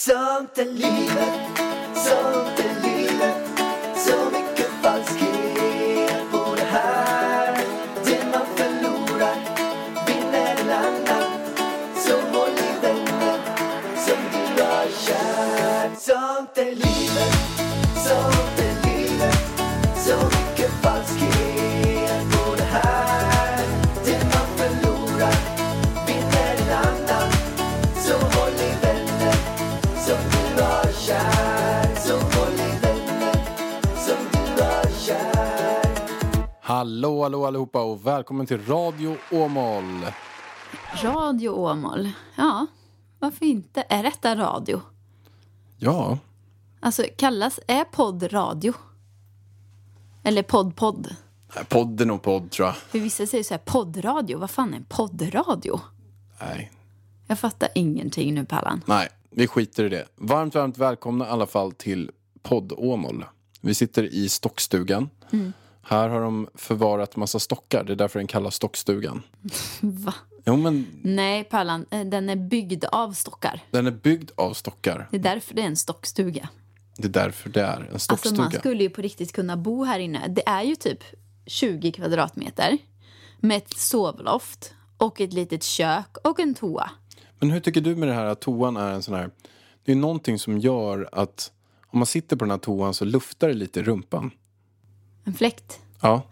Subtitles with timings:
[0.00, 2.59] Sånt är livet,
[36.90, 40.06] Hallå, hallå allihopa och välkommen till Radio Åmål.
[41.02, 42.10] Radio Åmål.
[42.36, 42.66] Ja,
[43.18, 43.84] varför inte?
[43.88, 44.80] Är detta radio?
[45.78, 46.18] Ja,
[46.80, 48.72] Alltså, kallas, är podd radio?
[50.22, 51.14] Eller podd-podd?
[51.68, 52.76] podden och podd tror jag.
[52.76, 54.38] För vissa säger så här, poddradio.
[54.38, 55.80] Vad fan är en poddradio?
[56.40, 56.72] Nej,
[57.26, 58.82] Jag fattar ingenting nu, Pallan.
[58.86, 60.06] nej, vi skiter i det.
[60.16, 62.10] Varmt, varmt välkomna i alla fall till
[62.42, 63.24] podd Åmål.
[63.60, 65.10] Vi sitter i stockstugan.
[65.82, 69.22] Här har de förvarat massa stockar, det är därför den kallas stockstugan.
[69.80, 70.14] Va?
[70.46, 73.60] Jo, men Nej, Pallan, eh, den är byggd av stockar.
[73.70, 75.08] den är byggd av stockar.
[75.10, 76.48] Det är därför det är en stockstuga.
[76.96, 78.42] Det är därför det är en Alltså, stockstuga.
[78.42, 80.28] man skulle ju på riktigt kunna bo här inne.
[80.28, 81.04] Det är ju typ
[81.46, 82.78] 20 kvadratmeter
[83.40, 86.90] med ett sovloft och ett litet kök och en toa.
[87.38, 89.30] Men hur tycker du med det här att toan är en sån här...
[89.84, 91.52] Det är någonting som gör att
[91.86, 94.30] om man sitter på den här toan så luftar det lite i rumpan.
[95.30, 95.80] En fläkt.
[96.00, 96.22] Ja,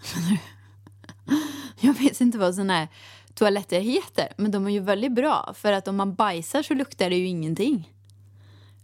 [1.80, 2.88] Jag vet inte vad sådana här
[3.34, 5.54] toaletter heter, men de är ju väldigt bra.
[5.56, 7.92] För att om man bajsar så luktar det ju ingenting.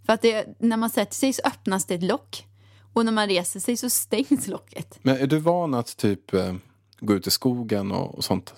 [0.05, 2.47] För att det, när man sätter sig så öppnas det ett lock.
[2.93, 4.99] Och när man reser sig så stängs locket.
[5.01, 6.53] Men är du van att typ eh,
[6.99, 8.53] gå ut i skogen och, och sånt?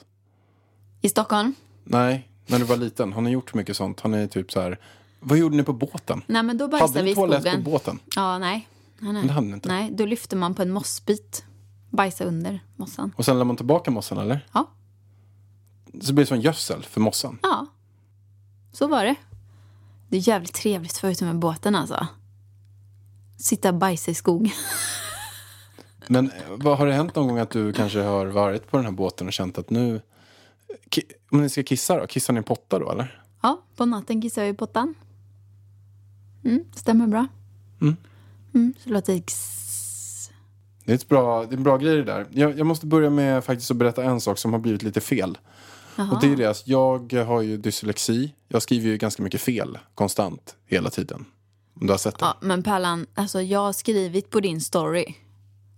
[1.01, 1.53] I Stockholm?
[1.83, 3.13] Nej, när du var liten.
[3.13, 3.99] Har ni gjort mycket sånt?
[3.99, 4.79] Har ni typ så här...
[5.19, 6.21] Vad gjorde ni på båten?
[6.27, 7.63] Nej, men då bajsar Hade vi ni i toalett skogen.
[7.63, 7.99] på båten?
[8.15, 8.67] Ja, nej.
[8.99, 9.21] Nej, nej.
[9.21, 9.69] Men det hade ni inte.
[9.69, 11.43] nej, då lyfter man på en mossbit.
[11.97, 13.13] Bajsa under mossan.
[13.17, 14.47] Och sen lade man tillbaka mossan eller?
[14.53, 14.69] Ja,
[16.01, 17.39] Så blir det som gödsel för mossan.
[17.43, 17.65] ja.
[18.71, 19.15] Så var det.
[20.09, 22.07] Det är jävligt trevligt förutom med båten alltså.
[23.37, 24.51] Sitta och bajsa i skogen.
[26.07, 28.93] Men vad har det hänt någon gång att du kanske har varit på den här
[28.93, 30.01] båten och känt att nu...
[31.31, 32.07] Om ni ska kissa då?
[32.07, 33.21] Kissar ni i potta då eller?
[33.41, 34.93] Ja, på natten kissar jag i pottan.
[36.43, 37.27] Mm, stämmer bra.
[37.81, 38.73] Mm.
[38.83, 39.31] så låter det...
[40.87, 42.25] Det är, ett bra, det är en bra grej det där.
[42.31, 45.37] Jag, jag måste börja med faktiskt att berätta en sak som har blivit lite fel.
[46.11, 48.33] Och det är det att jag har ju dyslexi.
[48.47, 51.25] Jag skriver ju ganska mycket fel konstant hela tiden.
[51.79, 52.25] Om du har sett det?
[52.25, 55.15] Ja, men Pallan, alltså jag har skrivit på din story.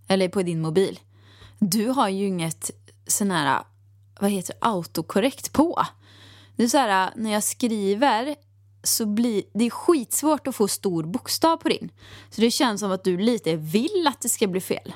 [0.07, 0.99] Eller på din mobil.
[1.59, 2.71] Du har ju inget
[3.07, 3.63] sån här,
[4.19, 5.85] vad heter autokorrekt på.
[6.55, 8.35] Det är så här, när jag skriver
[8.83, 11.89] så blir det är skitsvårt att få stor bokstav på din.
[12.29, 14.93] Så det känns som att du lite vill att det ska bli fel.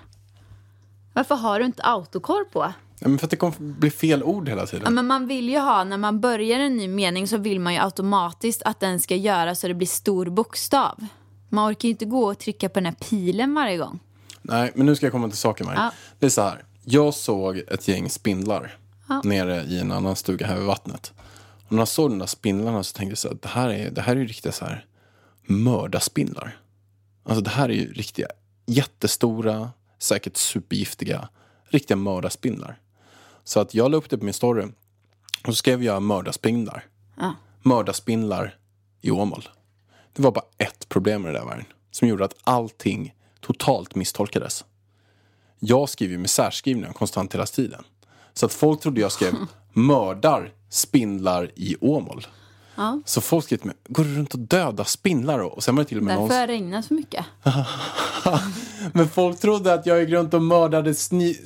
[1.13, 2.73] Varför har du inte autokorr på?
[2.99, 4.93] Ja, men för att det kommer bli fel ord hela Ja, tiden.
[4.93, 7.79] men man vill ju ha, när man börjar en ny mening så vill man ju
[7.79, 11.05] automatiskt att den ska göra så det blir stor bokstav.
[11.49, 13.99] Man orkar ju inte gå och trycka på den här pilen varje gång.
[14.41, 15.75] Nej, men nu ska jag komma till saken här.
[15.75, 15.91] Ja.
[16.19, 16.63] Det är så här.
[16.83, 18.77] Jag såg ett gäng spindlar
[19.07, 19.21] Ja.
[19.23, 21.13] nere i en annan stuga här vid vattnet.
[21.73, 23.91] Och när jag såg de där spindlarna så tänkte jag så här, det här är,
[23.91, 24.85] det här är ju riktiga så här
[25.45, 26.57] mördarspindlar.
[27.23, 28.27] Alltså det här är ju riktiga
[28.65, 31.29] jättestora, säkert supergiftiga,
[31.65, 32.79] riktiga mördarspindlar.
[33.43, 34.63] Så att jag la upp det på min story
[35.43, 36.85] och så skrev jag mördarspindlar.
[37.17, 37.35] Ja.
[37.61, 38.57] Mördarspindlar
[39.01, 39.49] i Åmål.
[40.13, 41.65] Det var bara ett problem med det där världen.
[41.91, 44.65] Som gjorde att allting totalt misstolkades.
[45.59, 47.83] Jag skriver ju med särskrivningar konstant hela tiden.
[48.33, 49.33] Så att folk trodde jag skrev
[49.73, 52.27] mördar spindlar i Åmål.
[52.75, 52.99] Ja.
[53.05, 55.45] Så folk skrev till mig, går du runt och dödar spindlar då?
[55.47, 56.27] Och sen var det till och med någon...
[56.29, 57.25] Därför har det regnat så mycket.
[58.93, 60.93] Men folk trodde att jag gick runt och mördade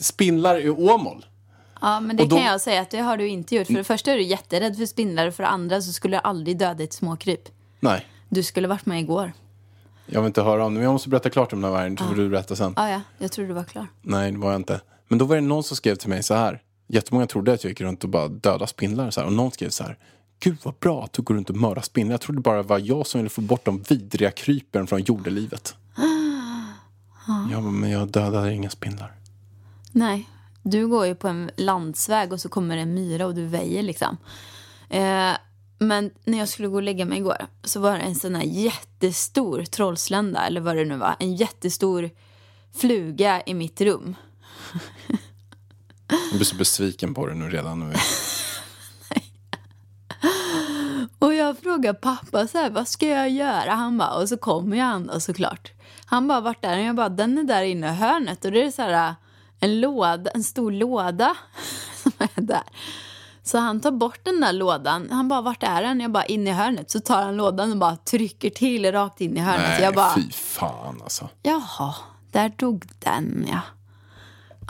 [0.01, 1.25] spindlar i Åmål.
[1.81, 3.67] Ja, men det då- kan jag säga att det har du inte gjort.
[3.67, 6.25] För det första är du jätterädd för spindlar och för det andra så skulle jag
[6.25, 7.41] aldrig döda ett småkryp.
[7.79, 9.33] Nej, Du skulle varit med igår.
[10.05, 10.77] jag vill inte höra om det.
[10.79, 12.73] Men jag måste berätta klart om den här så får du berätta sen.
[12.75, 13.87] Ja, ja, jag trodde du var klar.
[14.01, 14.81] Nej, det var jag inte.
[15.07, 16.61] Men då var det någon som skrev till mig så här.
[16.87, 19.11] Jättemånga trodde att jag gick runt och bara dödade spindlar.
[19.11, 19.27] Så här.
[19.27, 19.97] Och någon skrev så här.
[20.39, 22.13] Gud vad bra att du går runt och mördar spindlar.
[22.13, 25.75] Jag trodde bara det var jag som ville få bort de vidriga krypen från jordelivet.
[27.51, 29.13] Ja, men jag dödade inga spindlar.
[29.91, 30.29] Nej,
[30.63, 34.17] du går ju på en landsväg och så kommer en myra och du väjer liksom.
[34.89, 35.31] Eh,
[35.79, 38.43] men när jag skulle gå och lägga mig igår så var det en sån här
[38.43, 41.15] jättestor trollslända, eller vad det nu var.
[41.19, 42.09] En jättestor
[42.75, 44.15] fluga i mitt rum.
[46.07, 47.79] Jag blir så besviken på det nu redan.
[47.79, 47.93] Nu.
[51.19, 53.71] Och jag frågar pappa så här, vad ska jag göra?
[53.71, 55.71] Han bara, och så kommer jag han då såklart.
[56.05, 56.85] Han bara, vart är den?
[56.85, 58.45] Jag bara, den är där inne i hörnet.
[58.45, 59.15] Och det är så här
[59.59, 61.35] en låda, en stor låda
[62.03, 62.63] som är där.
[63.43, 65.07] Så han tar bort den där lådan.
[65.11, 65.99] Han bara, vart är den?
[65.99, 66.91] Jag bara, in i hörnet.
[66.91, 69.69] Så tar han lådan och bara trycker till rakt in i hörnet.
[69.69, 71.29] Nej, jag bara, fy fan alltså.
[71.41, 71.95] jaha,
[72.31, 73.61] där dog den ja.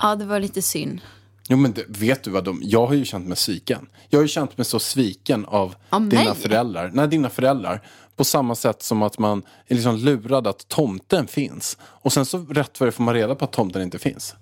[0.01, 1.01] Ja, det var lite synd.
[1.49, 3.87] Jo men det, vet du vad de, jag har ju känt mig sviken.
[4.09, 6.35] Jag har ju känt mig så sviken av Av dina mig?
[6.35, 6.91] föräldrar.
[6.93, 7.81] Nej, dina föräldrar.
[8.15, 11.77] På samma sätt som att man är liksom lurad att tomten finns.
[11.81, 14.35] Och sen så rätt vad det får man reda på att tomten inte finns.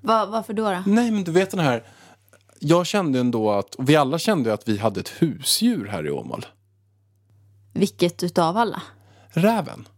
[0.00, 0.62] Va, varför då?
[0.70, 0.82] då?
[0.86, 1.84] Nej men du vet den här,
[2.60, 6.10] jag kände ändå att, och vi alla kände att vi hade ett husdjur här i
[6.10, 6.46] Åmål.
[7.72, 8.82] Vilket utav alla?
[9.28, 9.88] Räven.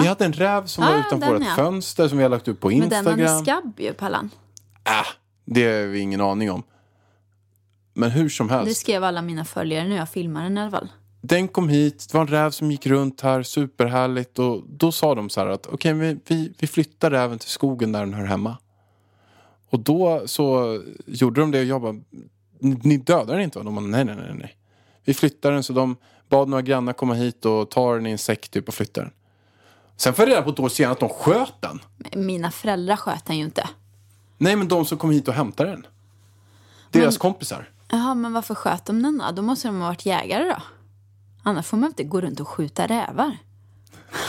[0.00, 1.54] Vi hade en räv som var Ah, utanför vårt ja.
[1.56, 3.36] fönster som vi har lagt upp på Men den Instagram.
[3.36, 4.30] en skabb ju, Pallan.
[4.84, 4.92] Äh,
[5.46, 6.62] det har vi ingen aning om.
[7.94, 8.68] Men hur som helst.
[8.68, 10.88] Det skrev alla mina följare när jag filmade den i alla fall.
[11.20, 14.38] Den kom hit, det var en räv som gick runt här, superhärligt.
[14.38, 17.92] Och då sa de så här att okej, vi, vi, vi flyttar räven till skogen
[17.92, 18.56] där den hör hemma.
[19.70, 21.94] Och då så gjorde de det och jag bara,
[22.60, 23.64] "Ni- dödar den inte va?
[23.64, 24.56] De bara, nej, nej, nej, nej.
[25.04, 25.96] Vi flyttar den så de
[26.28, 29.10] bad några grannar komma hit och ta den i en säck typ och flytta den.
[29.96, 31.80] Sen får jag reda på ett år senare att de sköt den.
[32.26, 33.68] Mina föräldrar sköt den ju inte.
[34.38, 35.86] Nej, men de som kom hit och hämtade den.
[36.90, 37.68] Deras kompisar.
[37.90, 39.24] Jaha, men varför sköt de den då?
[39.32, 40.62] Då måste de ha varit jägare då.
[41.42, 43.36] Annars får man inte gå runt och skjuta rävar.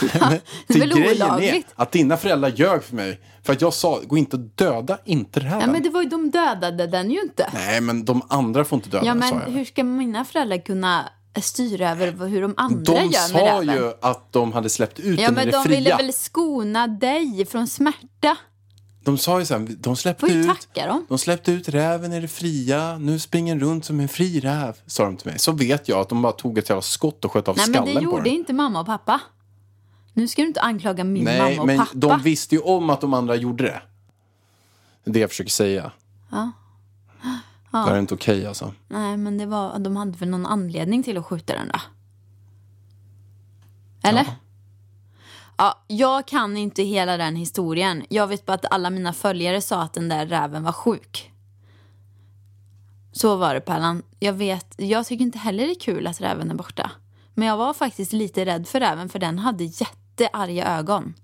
[0.20, 1.66] Men Det är väl grejen är olagligt?
[1.74, 3.20] att dina föräldrar ljög för mig.
[3.42, 5.60] För att jag sa, gå inte och döda inte räven.
[5.60, 7.50] Ja, men det var ju, de dödade den ju inte.
[7.54, 9.58] Nej, men de andra får inte döda Ja, den, sa men jag.
[9.58, 11.08] hur ska mina föräldrar kunna
[11.40, 13.74] styra över hur de andra De gör med sa räven?
[13.74, 15.78] ju att de hade släppt ut Ja, den i men det de fria.
[15.78, 18.36] ville väl skona dig från smärta?
[19.08, 20.68] De sa ju så här, de släppte, ut,
[21.08, 22.98] de släppte ut räven i det fria.
[22.98, 25.38] Nu springer den runt som en fri räv, sa de till mig.
[25.38, 27.74] Så vet jag att de bara tog ett jävla skott och sköt av Nej, men
[27.74, 28.32] skallen det på gjorde den.
[28.32, 29.20] inte mamma och pappa.
[30.12, 31.90] Nu ska du inte anklaga min Nej, mamma och men pappa.
[31.94, 33.82] de visste ju om att de andra gjorde det.
[35.04, 35.92] Det är det jag försöker säga.
[36.30, 36.52] Ja.
[37.70, 38.72] Det här är inte okej alltså.
[38.88, 41.80] Nej, men det var, de hade väl någon anledning till att skjuta den då?
[44.08, 44.24] Eller?
[44.24, 44.34] Ja.
[45.86, 48.04] Jag kan inte hela den historien.
[48.08, 51.32] Jag vet bara att alla mina följare sa att den där räven var sjuk.
[53.12, 54.02] Så var det Pärlan.
[54.18, 56.90] Jag vet, jag tycker inte heller det är kul att räven är borta.
[57.34, 61.14] Men jag var faktiskt lite rädd för räven för den hade jättearga ögon.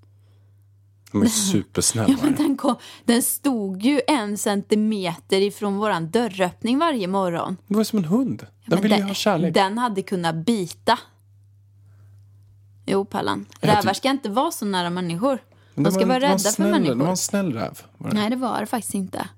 [1.12, 2.08] De är supersnälla.
[2.12, 7.56] Ja, men den, kom, den stod ju en centimeter ifrån våran dörröppning varje morgon.
[7.66, 8.38] Det var som en hund.
[8.38, 9.54] Den Men ville ju ha kärlek.
[9.54, 10.98] Den hade kunnat bita.
[12.86, 13.46] Jo, Pallan.
[13.60, 15.38] Rävar ska inte vara så nära människor.
[15.74, 16.94] De det ska var- vara det rädda för snäll- Det människor.
[16.96, 17.78] var en snäll räv.
[17.98, 18.08] Det.
[18.14, 19.28] Nej, det var det faktiskt inte.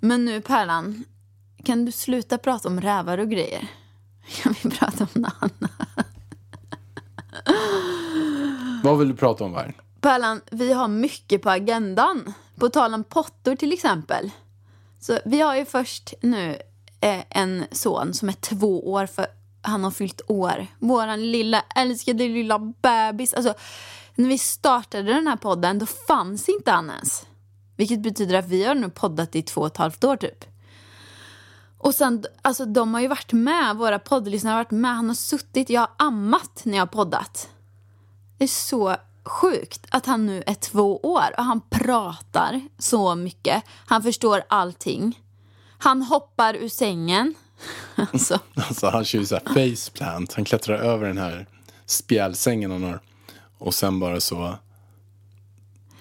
[0.00, 1.04] Men nu, Pärlan.
[1.64, 3.66] Kan du sluta prata om rävar och grejer?
[4.44, 5.70] Jag vill prata om något annat.
[8.82, 9.74] Vad vill du prata om här?
[10.00, 12.34] Pärlan, vi har mycket på agendan.
[12.54, 14.30] På tal om pottor till exempel.
[15.00, 16.56] Så vi har ju först nu
[17.00, 19.26] eh, en son som är två år för
[19.64, 20.66] han har fyllt år.
[20.78, 23.34] Våran lilla älskade lilla bebis.
[23.34, 23.54] Alltså,
[24.14, 27.26] när vi startade den här podden då fanns inte han ens.
[27.76, 30.44] Vilket betyder att vi har nu poddat i två och ett halvt år typ.
[31.78, 34.96] Och sen, alltså de har ju varit med, våra poddlyssnare har varit med.
[34.96, 37.48] Han har suttit, jag har ammat när jag har poddat.
[38.38, 43.62] Det är så sjukt att han nu är två år och han pratar så mycket.
[43.86, 45.20] Han förstår allting.
[45.78, 47.34] Han hoppar ur sängen.
[48.12, 50.32] Alltså, Alltså han kör ju så här faceplant.
[50.32, 51.46] Han klättrar över den här
[51.86, 53.00] spjälsängen han har.
[53.58, 54.54] Och sen bara så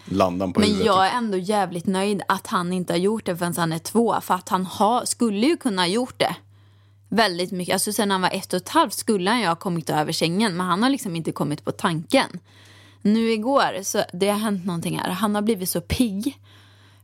[0.05, 0.85] landar han på men huvudet.
[0.85, 4.21] jag är ändå jävligt nöjd att han inte har gjort det förrän han är två.
[4.21, 6.35] För att han har, skulle ju kunna ha gjort det.
[7.09, 7.73] Väldigt mycket.
[7.73, 10.57] Alltså sen han var ett och ett halvt skulle han ju ha kommit över sängen.
[10.57, 12.39] Men han har liksom inte kommit på tanken.
[13.01, 15.09] Nu igår, så det har hänt någonting här.
[15.09, 16.39] Han har blivit så pigg.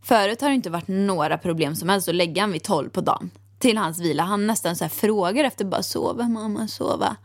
[0.01, 3.01] Förut har det inte varit några problem som helst att lägga han vid tolv på
[3.01, 3.29] dagen.
[3.59, 4.23] Till hans vila.
[4.23, 7.15] Han nästan så här frågar efter bara sova mamma, sova.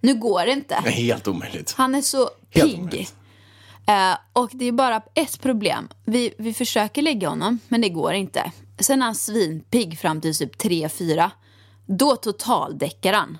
[0.00, 0.80] Nu går det inte.
[0.84, 1.74] Det är helt omöjligt.
[1.76, 3.08] Han är så pigg.
[3.86, 5.88] Eh, och det är bara ett problem.
[6.04, 8.52] Vi, vi försöker lägga honom, men det går inte.
[8.78, 11.30] Sen är han svinpigg fram till typ 3-4.
[11.86, 13.38] Då totaldäckar han.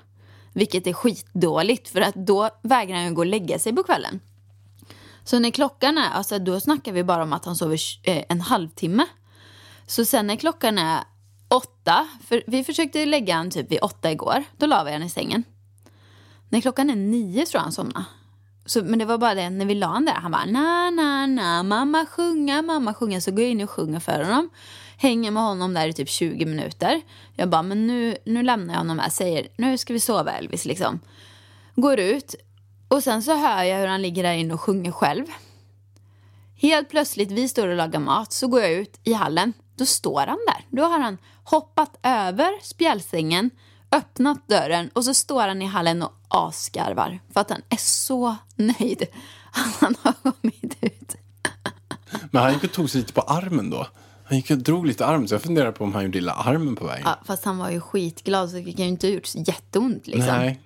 [0.53, 4.21] Vilket är skitdåligt, för att då vägrar han ju gå och lägga sig på kvällen.
[5.25, 8.41] Så när klockan är, alltså då snackar vi bara om att han sover eh, en
[8.41, 9.07] halvtimme.
[9.87, 11.01] Så sen när klockan är
[11.53, 15.11] åtta, för vi försökte lägga han typ vid åtta igår, då la vi han i
[15.11, 15.45] sängen.
[16.49, 18.05] När klockan är nio tror jag han somnade.
[18.67, 21.27] Så, men det var bara det, när vi la han där, han bara na na
[21.27, 23.21] na, mamma sjunga, mamma sjunga.
[23.21, 24.51] Så går jag in och sjunger för honom.
[24.97, 27.01] Hänger med honom där i typ 20 minuter.
[27.35, 29.11] Jag bara, men nu, nu lämnar jag honom här.
[29.11, 31.01] Säger, nu ska vi sova Elvis liksom.
[31.75, 32.35] Går ut.
[32.89, 35.27] Och sen så hör jag hur han ligger där inne och sjunger själv.
[36.57, 39.53] Helt plötsligt, vi står och lagar mat, så går jag ut i hallen.
[39.77, 40.67] Då står han där.
[40.77, 43.51] Då har han hoppat över spjälsängen,
[43.91, 47.21] öppnat dörren och så står han i hallen och asgarvar.
[47.33, 49.07] För att han är så nöjd.
[49.81, 51.17] Han har kommit ut.
[52.31, 53.87] Men han gick och tog sig lite på armen då.
[54.25, 56.77] Han gick och drog lite arm, så jag funderar på om han gjorde illa armen
[56.77, 57.03] på vägen.
[57.07, 60.07] Ja, fast han var ju skitglad så det kan ju inte ha gjort så jätteont
[60.07, 60.37] liksom.
[60.37, 60.61] Nej.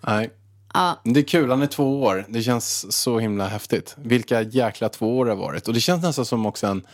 [0.00, 0.30] Nej.
[0.74, 1.00] Ja.
[1.04, 2.26] Det är kul, han är två år.
[2.28, 3.96] Det känns så himla häftigt.
[3.98, 5.68] Vilka jäkla två år det har varit.
[5.68, 6.86] Och det känns nästan som också en,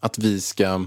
[0.00, 0.86] att vi ska...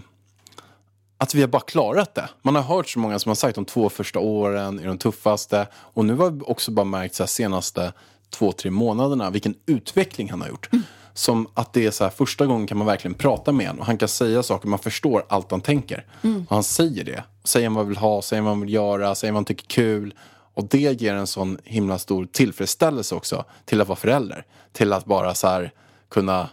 [1.23, 2.29] Att vi har bara klarat det.
[2.41, 5.67] Man har hört så många som har sagt de två första åren är de tuffaste.
[5.73, 7.93] Och nu har vi också bara märkt så senaste
[8.29, 10.69] två, tre månaderna vilken utveckling han har gjort.
[11.13, 13.85] Som att det är så här, första gången kan man verkligen prata med honom.
[13.85, 16.05] Han kan säga saker, man förstår allt han tänker.
[16.47, 17.23] Och han säger det.
[17.43, 19.69] Säger vad han vill ha, säger vad han vill göra, säger vad han tycker är
[19.69, 20.13] kul.
[20.53, 24.45] Och det ger en sån himla stor tillfredsställelse också till att vara förälder.
[24.71, 25.71] Till att bara så här
[26.09, 26.49] kunna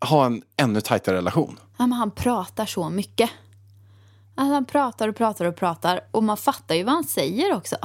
[0.00, 1.60] ha en ännu tajtare relation.
[1.76, 3.30] Ja, men han pratar så mycket.
[4.34, 7.76] Alltså, han pratar och pratar och pratar och man fattar ju vad han säger också.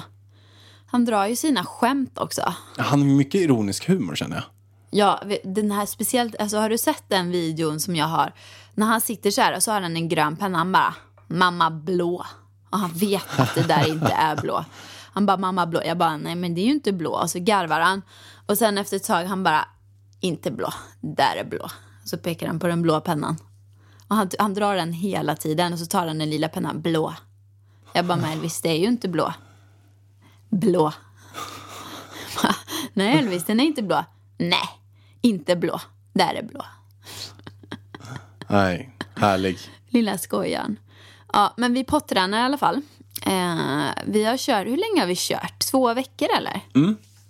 [0.86, 2.54] Han drar ju sina skämt också.
[2.78, 4.44] Han har mycket ironisk humor känner jag.
[4.90, 8.34] Ja, den här speciellt, alltså har du sett den videon som jag har?
[8.74, 10.94] När han sitter så här och så har han en grön penna, han bara
[11.28, 12.26] mamma blå.
[12.70, 14.66] Och han vet att det där inte är blå.
[15.14, 17.12] Han bara mamma blå, jag bara nej men det är ju inte blå.
[17.12, 18.02] Och så garvar han.
[18.46, 19.68] Och sen efter ett tag han bara
[20.20, 20.70] inte blå,
[21.02, 21.70] där är blå.
[22.04, 23.38] Så pekar han på den blå pennan.
[24.08, 27.14] Och han, han drar den hela tiden och så tar han den lila pennan, blå.
[27.94, 29.34] Jag bara men Elvis det är ju inte blå.
[30.50, 30.94] Blå.
[32.94, 34.06] nej Elvis den är inte blå.
[34.38, 34.70] Nej,
[35.22, 35.82] inte blå.
[36.14, 36.66] Där är blå.
[38.48, 39.58] Nej, härlig.
[39.90, 40.80] Lilla skojan.
[41.34, 42.82] Ja, men vi pottränar i alla fall.
[43.26, 45.60] Eh, vi har kört, hur länge har vi kört?
[45.72, 46.62] Två veckor eller?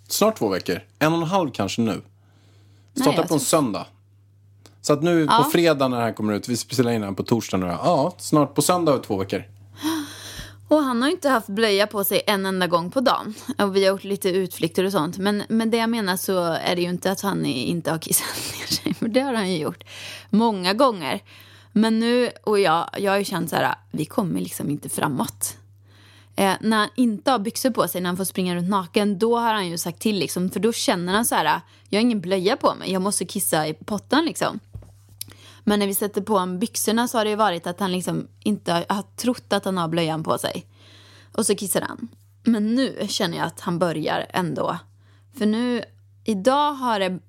[0.07, 0.81] Snart två veckor.
[0.99, 2.01] En och en halv kanske nu.
[2.95, 3.87] Startar på en tror- söndag.
[4.81, 5.49] Så att nu på Ja.
[5.51, 7.65] fredag när det här kommer ut, vi spelar in den på torsdag nu.
[7.65, 9.43] Ja, snart på söndag två veckor.
[10.67, 13.33] Och han har inte haft blöja på sig en enda gång på dagen.
[13.57, 15.17] Och vi har gjort lite utflykter och sånt.
[15.17, 18.27] Men, men det jag menar så är det ju inte att han inte har kissat
[18.59, 18.93] ner sig.
[18.93, 19.83] För det har han ju gjort
[20.29, 21.19] många gånger.
[21.71, 25.57] Men nu, och jag, jag har ju känt så här, vi kommer liksom inte framåt.
[26.35, 29.37] Eh, när han inte har byxor på sig, när han får springa runt naken, då
[29.37, 30.49] har han ju sagt till liksom.
[30.49, 33.67] För då känner han så här, jag har ingen blöja på mig, jag måste kissa
[33.67, 34.59] i pottan liksom.
[35.63, 38.27] Men när vi sätter på honom byxorna så har det ju varit att han liksom
[38.43, 40.65] inte har, har trott att han har blöjan på sig.
[41.31, 42.07] Och så kissar han.
[42.43, 44.77] Men nu känner jag att han börjar ändå.
[45.37, 45.83] För nu,
[46.23, 47.19] idag har det...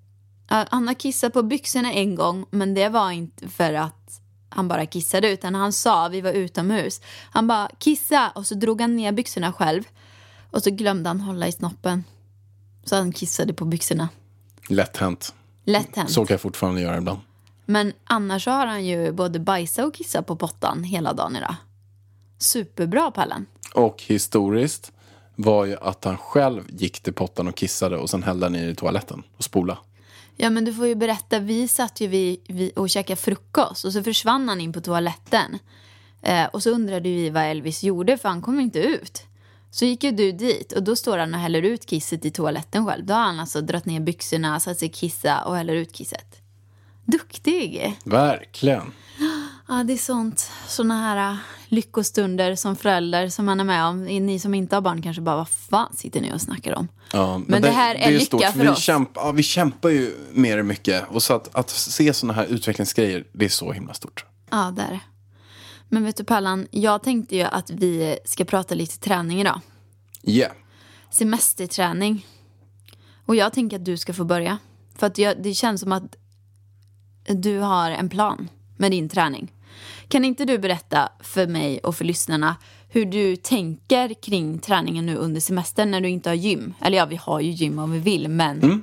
[0.47, 4.87] Han har kissat på byxorna en gång, men det var inte för att han bara
[4.87, 9.13] kissade, utan han sa, vi var utomhus, han bara kissa och så drog han ner
[9.13, 9.83] byxorna själv.
[10.51, 12.05] Och så glömde han hålla i snoppen.
[12.85, 14.09] Så han kissade på byxorna.
[14.69, 15.35] Lätt hänt.
[15.65, 16.11] Lätt hänt.
[16.11, 17.21] Så kan jag fortfarande göra ibland.
[17.65, 21.55] Men annars har han ju både bajsat och kissat på pottan hela dagen idag.
[22.39, 23.47] Superbra Pallen.
[23.75, 24.93] Och historiskt
[25.37, 28.75] var ju att han själv gick till pottan och kissade och sen hällde han i
[28.75, 29.79] toaletten och spola.
[30.37, 33.93] Ja men du får ju berätta, vi satt ju vid, vid och käkade frukost och
[33.93, 35.59] så försvann han in på toaletten.
[36.23, 39.23] Eh, och så undrade vi vad Elvis gjorde för han kom inte ut.
[39.71, 42.87] Så gick ju du dit och då står han och häller ut kisset i toaletten
[42.87, 43.07] själv.
[43.07, 46.42] Då har han alltså dragit ner byxorna, satt sig kissa och häller ut kisset.
[47.05, 47.99] Duktig!
[48.05, 48.93] Verkligen.
[49.69, 50.51] Ja, det är sånt.
[50.67, 51.37] Såna här äh,
[51.69, 54.05] lyckostunder som förälder som man är med om.
[54.05, 56.89] Ni som inte har barn kanske bara, vad fan sitter ni och snackar om?
[57.13, 58.45] Ja, Men det här är lycka stort.
[58.45, 58.79] för vi oss.
[58.79, 61.05] Kämpa, ja, vi kämpar ju med det mycket.
[61.09, 64.25] Och så att, att se sådana här utvecklingsgrejer, det är så himla stort.
[64.51, 65.01] Ja, det är det.
[65.89, 69.61] Men vet du Pallan, jag tänkte ju att vi ska prata lite träning idag.
[70.23, 70.53] Yeah.
[71.11, 72.27] Semesterträning.
[73.27, 74.59] Och jag tänker att du ska få börja.
[74.99, 76.17] För att jag, det känns som att
[77.25, 79.53] du har en plan med din träning.
[80.09, 82.57] Kan inte du berätta för mig och för lyssnarna
[82.89, 86.75] hur du tänker kring träningen nu under semestern när du inte har gym?
[86.81, 88.83] Eller ja, vi har ju gym om vi vill, men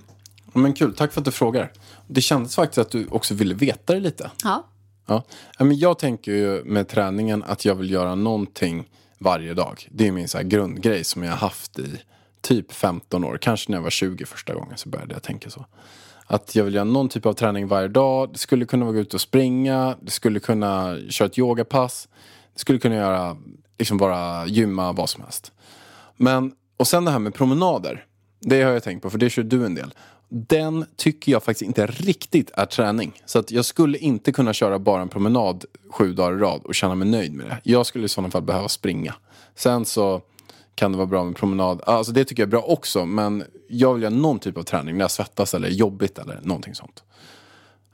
[0.53, 1.71] Ja, Men kul, tack för att du frågar.
[2.07, 4.31] Det kändes faktiskt att du också ville veta det lite.
[4.43, 4.65] ja.
[5.07, 5.23] Ja.
[5.59, 9.87] Men jag tänker ju med träningen att jag vill göra någonting varje dag.
[9.91, 12.01] Det är min så grundgrej som jag har haft i
[12.41, 13.37] typ 15 år.
[13.41, 15.65] Kanske när jag var 20 första gången så började jag tänka så.
[16.31, 18.29] Att jag vill göra någon typ av träning varje dag.
[18.33, 19.95] Det skulle kunna vara gå ut och springa.
[20.01, 22.07] Det skulle kunna köra ett yogapass.
[22.53, 23.37] Det skulle kunna göra,
[23.79, 25.51] liksom bara gymma, vad som helst.
[26.17, 28.05] Men, och sen det här med promenader.
[28.39, 29.93] Det har jag tänkt på, för det kör du en del.
[30.29, 33.21] den tycker jag faktiskt inte riktigt är träning.
[33.25, 36.75] Så att jag skulle inte kunna köra bara en promenad sju dagar i rad och
[36.75, 37.59] känna mig nöjd med det.
[37.63, 39.15] Jag skulle i sådana fall behöva springa.
[39.55, 40.21] Sen så
[40.75, 41.81] kan det vara bra med promenad.
[41.85, 43.05] Alltså det tycker jag är bra också.
[43.05, 46.39] Men jag vill göra någon typ av träning när jag svettas eller är jobbigt eller
[46.43, 47.03] någonting sånt.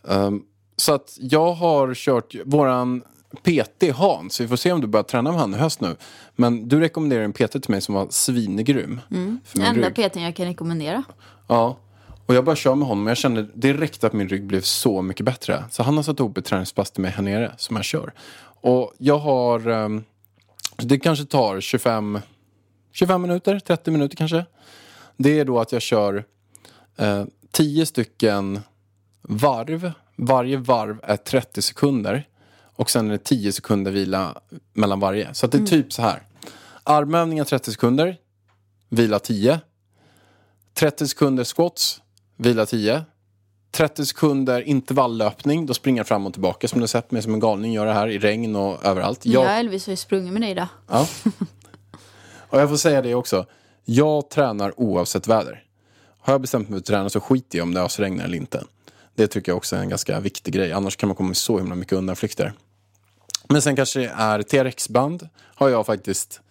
[0.02, 0.44] Um,
[0.78, 3.04] så att jag har kört våran
[3.44, 4.42] PT Hans.
[4.42, 5.96] Vi får se om du börjar träna med han i höst nu.
[6.36, 9.02] Men du rekommenderade en PT till mig som var svingrym.
[9.08, 9.90] Min Enda.
[9.92, 11.04] PTn jag kan rekommendera.
[11.48, 11.78] Ja.
[12.26, 15.02] Och jag bara kör med honom och jag kände direkt att min rygg blev så
[15.02, 15.64] mycket bättre.
[15.72, 18.14] Så han har satt ihop ett träningspass till mig här nere som jag kör.
[18.62, 19.68] Och jag har...
[19.68, 20.04] ehm,
[20.78, 22.20] det kanske tar 25,
[22.92, 24.46] 25 minuter, 30 minuter kanske.
[25.18, 26.26] Det är då att jag kör
[26.98, 28.60] eh, 10 stycken
[29.22, 29.92] varv.
[30.16, 32.28] Varje varv är 30 sekunder.
[32.76, 34.42] Och sen är det 10 sekunder vila
[34.74, 35.34] mellan varje.
[35.34, 36.24] Så det är typ så här.
[36.84, 38.18] Armövningar 30 sekunder.
[38.90, 39.60] Vila 10.
[40.74, 42.02] 30 sekunder squats,
[42.38, 43.06] vila 10.
[43.72, 47.34] 30 sekunder intervalllöpning, då springer jag fram och tillbaka som du har sett mig som
[47.34, 49.26] en galning göra här i regn och överallt.
[49.26, 50.68] Jag Jag, Elvis har ju sprungit med dig idag.
[50.90, 51.08] ja.
[52.50, 53.46] Och jag får säga det också,
[53.86, 55.64] jag tränar oavsett väder.
[56.20, 58.64] Har jag bestämt mig för att träna så skiter jag om det ösregnar eller inte.
[59.16, 61.58] Det tycker jag också är en ganska viktig grej, annars kan man komma med så
[61.58, 62.54] himla mycket undanflykter.
[63.50, 66.42] Men sen kanske det är TRX-band har jag faktiskt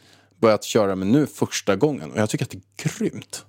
[0.41, 3.45] börjat köra med nu första gången och jag tycker att det är grymt.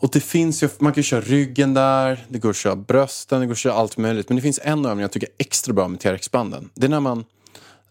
[0.00, 3.46] Och det finns ju, man kan köra ryggen där, det går att köra brösten, det
[3.46, 4.28] går att köra allt möjligt.
[4.28, 6.70] Men det finns en övning jag tycker är extra bra med TRX-banden.
[6.74, 7.24] Det är när man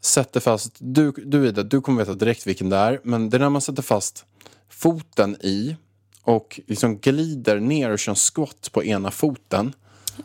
[0.02, 3.00] sätter fast, du, du Ida, du kommer veta direkt vilken det är.
[3.04, 4.26] Men det är när man sätter fast
[4.70, 5.76] foten i
[6.22, 9.74] och liksom glider ner och kör en squat på ena foten.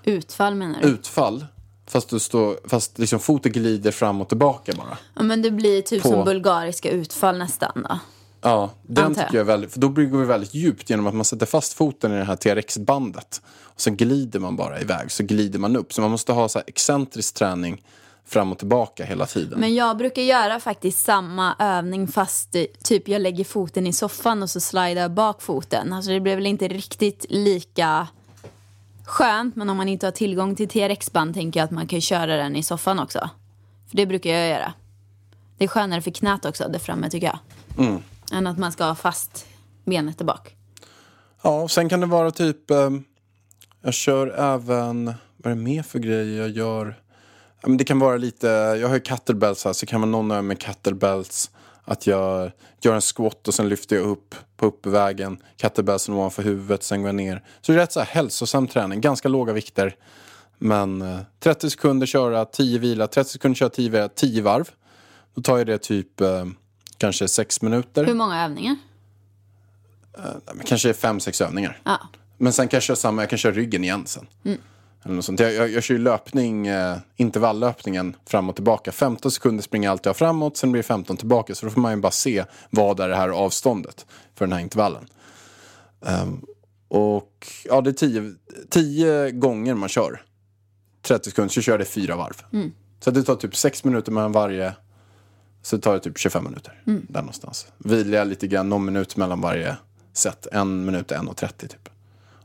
[0.05, 0.89] Utfall menar du?
[0.89, 1.47] Utfall.
[1.87, 4.99] Fast, du står, fast liksom foten glider fram och tillbaka bara.
[5.15, 7.99] Ja, men det blir typ På- som bulgariska utfall nästan då.
[8.41, 11.25] Ja, den Antar tycker jag väldigt, för då går vi väldigt djupt genom att man
[11.25, 13.43] sätter fast foten i det här TRX-bandet.
[13.63, 15.93] Och sen glider man bara iväg, så glider man upp.
[15.93, 17.83] Så man måste ha så här excentrisk träning
[18.27, 19.61] fram och tillbaka hela tiden.
[19.61, 24.43] Men jag brukar göra faktiskt samma övning fast eh, typ jag lägger foten i soffan
[24.43, 25.93] och så slidar jag bak foten.
[25.93, 28.09] Alltså det blir väl inte riktigt lika
[29.05, 32.37] skönt men om man inte har tillgång till TRX-band tänker jag att man kan köra
[32.37, 33.31] den i soffan också.
[33.91, 34.73] För det brukar jag göra.
[35.59, 37.39] Det är skönare för knät också där framme tycker jag.
[38.33, 39.47] Än att man ska ha fast
[39.85, 40.57] benet där bak.
[41.43, 42.71] Ja, sen kan det vara typ...
[42.71, 42.91] Eh,
[43.83, 45.15] jag kör även...
[45.37, 47.03] Vad är det mer för grejer jag gör?
[47.63, 48.47] Men det kan vara lite...
[48.81, 51.51] Jag har ju kettlebells här, så kan vara någon övning med kettlebells.
[51.85, 55.39] Att jag gör en squat och sen lyfter jag upp på uppvägen.
[55.57, 57.43] Kettlebellsen ovanför huvudet, sen går jag ner.
[57.61, 59.01] Så det är rätt så här hälsosam träning.
[59.01, 59.97] Ganska låga vikter.
[60.59, 63.07] Men eh, 30 sekunder köra, 10 vila.
[63.07, 64.71] 30 sekunder köra, 10 vila, 10 varv.
[65.35, 66.47] Då tar jag det typ eh,
[66.99, 68.05] kanske 6 minuter.
[68.05, 68.77] Hur många övningar?
[70.55, 71.81] Men Kanske 5-6 övningar.
[71.85, 72.01] Ja.
[72.39, 74.27] Men sen kan jag köra samma, jag kan köra ryggen igen sen.
[74.45, 74.59] Mm.
[75.05, 75.41] Eller något sånt.
[75.41, 78.93] Jag, jag, jag kör ju löpning, eh, intervalllöpningen fram och tillbaka.
[78.93, 81.55] 15 sekunder springer alltid jag framåt, sen blir det 15 tillbaka.
[81.55, 84.61] Så då får man ju bara se vad är det här avståndet för den här
[84.61, 85.07] intervallen.
[86.07, 86.41] Ehm,
[86.89, 88.35] och ja, det är 10,
[88.71, 90.23] 10 gånger man kör.
[91.03, 92.43] 30 sekunder, så kör det fyra varv.
[92.53, 92.73] Mm.
[93.01, 94.75] Så det tar typ 6 minuter mellan varje.
[95.63, 96.83] Så det tar det typ 25 minuter.
[96.87, 97.07] Mm.
[97.09, 97.67] Där någonstans.
[97.79, 99.77] Vilar jag lite grann, någon minut mellan varje
[100.13, 100.47] set.
[100.53, 101.89] En minut, en och 30 typ.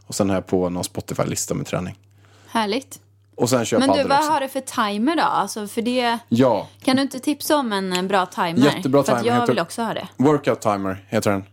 [0.05, 1.99] Och sen har jag på någon Spotify-lista med träning.
[2.49, 2.99] Härligt.
[3.35, 4.31] Och sen kör jag Men du, vad också.
[4.31, 5.21] har du för timer då?
[5.23, 6.19] Alltså för det...
[6.29, 8.59] Ja, Kan du inte tipsa om en eh, bra timer?
[8.59, 10.07] Jättebra för timer, jag heter- vill också ha det.
[10.17, 11.43] Workout Timer heter den.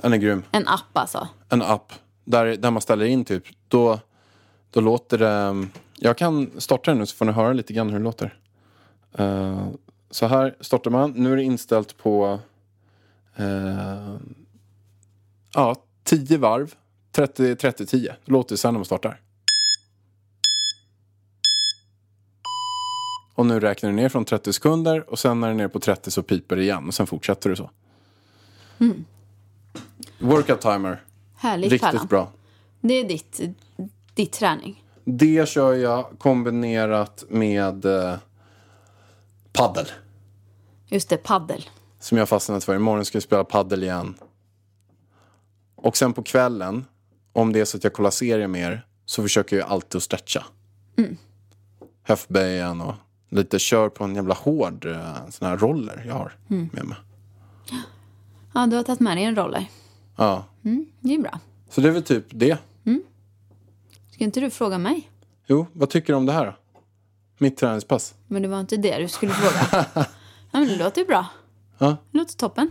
[0.00, 0.42] Den är grym.
[0.52, 1.28] En app alltså.
[1.48, 1.92] En app
[2.24, 3.44] där, där man ställer in typ.
[3.68, 4.00] Då,
[4.70, 5.66] då låter det...
[5.96, 8.38] Jag kan starta den nu så får ni höra lite grann hur det låter.
[9.18, 9.66] Eh,
[10.10, 11.10] så här startar man.
[11.10, 12.38] Nu är det inställt på...
[13.36, 14.16] eh,
[15.54, 16.74] ja, 10 varv.
[17.12, 18.16] 30, 30, 10.
[18.24, 19.20] Det låter sen när man startar.
[23.36, 25.80] Och nu räknar du ner från 30 sekunder och sen när det är nere på
[25.80, 27.70] 30 så piper det igen och sen fortsätter du så.
[30.18, 31.02] Workout timer.
[31.36, 32.06] Härligt Riktigt Pallan.
[32.06, 32.32] bra.
[32.80, 33.40] Det är ditt,
[34.14, 34.84] ditt träning.
[35.04, 38.14] Det kör jag kombinerat med eh,
[39.52, 39.86] paddel.
[40.86, 41.68] Just det, paddel.
[42.00, 42.76] Som jag fastnat för.
[42.76, 44.14] Imorgon ska jag spela paddel igen.
[45.76, 46.84] Och sen på kvällen,
[47.32, 50.44] om det är så att jag kollar serier mer, så försöker jag alltid att stretcha.
[52.02, 52.94] Höftböjen och
[53.28, 56.98] lite kör på en jävla hård eh, sån här roller jag har med mig.
[58.54, 59.70] Ja, du har tagit med dig en roller.
[60.16, 60.44] Ja.
[61.00, 61.40] Det är bra.
[61.70, 62.58] Så det är väl typ det.
[64.16, 65.10] Ska inte du fråga mig?
[65.46, 66.54] Jo, vad tycker du om det här då?
[67.38, 68.14] Mitt träningspass.
[68.26, 69.86] Men det var inte det du skulle fråga.
[70.50, 71.26] ja, men det låter ju bra.
[71.78, 71.96] Ja.
[72.10, 72.70] Det låter toppen.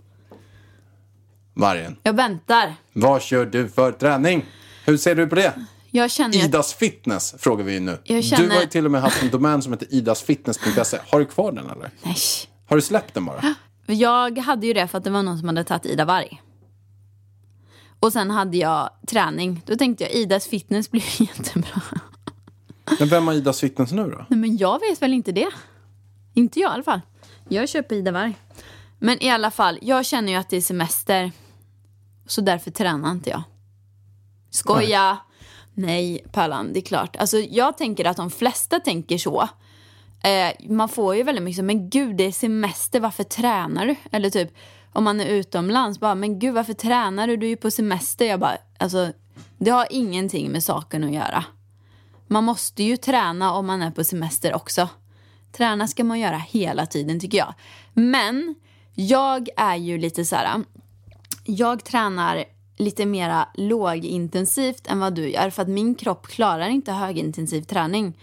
[1.53, 1.95] Vargen.
[2.03, 2.75] Jag väntar.
[2.93, 4.45] Vad kör du för träning?
[4.85, 5.53] Hur ser du på det?
[5.91, 7.97] Jag känner Idas Fitness frågar vi ju nu.
[8.03, 10.97] Jag Du känner- har ju till och med haft en domän som heter idasfitness.se.
[11.11, 11.91] Har du kvar den eller?
[12.03, 12.15] Nej.
[12.65, 13.55] Har du släppt den bara?
[13.85, 16.41] Jag hade ju det för att det var någon som hade tagit Ida Varg.
[17.99, 19.61] Och sen hade jag träning.
[19.65, 21.81] Då tänkte jag Idas fitness blir jättebra.
[22.99, 24.25] Men vem har Idas Fitness nu då?
[24.29, 25.49] Nej, men jag vet väl inte det.
[26.33, 27.01] Inte jag i alla fall.
[27.49, 28.33] Jag köper Ida Varg.
[28.99, 31.31] Men i alla fall, jag känner ju att det är semester.
[32.31, 33.43] Så därför tränar inte jag.
[34.49, 35.17] Skoja!
[35.73, 37.15] Nej, Pallan, det är klart.
[37.15, 39.41] Alltså, jag tänker att de flesta tänker så.
[40.23, 43.95] Eh, man får ju väldigt mycket så, men gud det är semester, varför tränar du?
[44.11, 44.53] Eller typ
[44.93, 47.37] om man är utomlands, bara, men gud varför tränar du?
[47.37, 48.25] Du är ju på semester.
[48.25, 49.11] Jag bara, alltså
[49.57, 51.45] det har ingenting med saken att göra.
[52.27, 54.89] Man måste ju träna om man är på semester också.
[55.51, 57.53] Träna ska man göra hela tiden tycker jag.
[57.93, 58.55] Men
[58.95, 60.63] jag är ju lite så här.
[61.43, 62.43] Jag tränar
[62.77, 68.17] lite mera lågintensivt än vad du gör för att min kropp klarar inte högintensiv träning.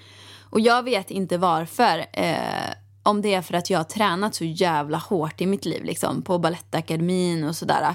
[0.51, 2.07] Och jag vet inte varför.
[2.13, 2.71] Eh,
[3.03, 6.23] om det är för att jag har tränat så jävla hårt i mitt liv liksom
[6.23, 7.95] på Balettakademin och sådär.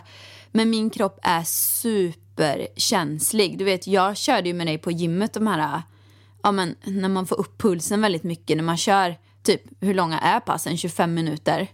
[0.51, 3.57] Men min kropp är superkänslig.
[3.57, 5.81] Du vet, jag körde ju med dig på gymmet de här
[6.43, 10.19] ja, men, när man får upp pulsen väldigt mycket när man kör typ hur långa
[10.19, 10.77] är passen?
[10.77, 11.67] 25 minuter.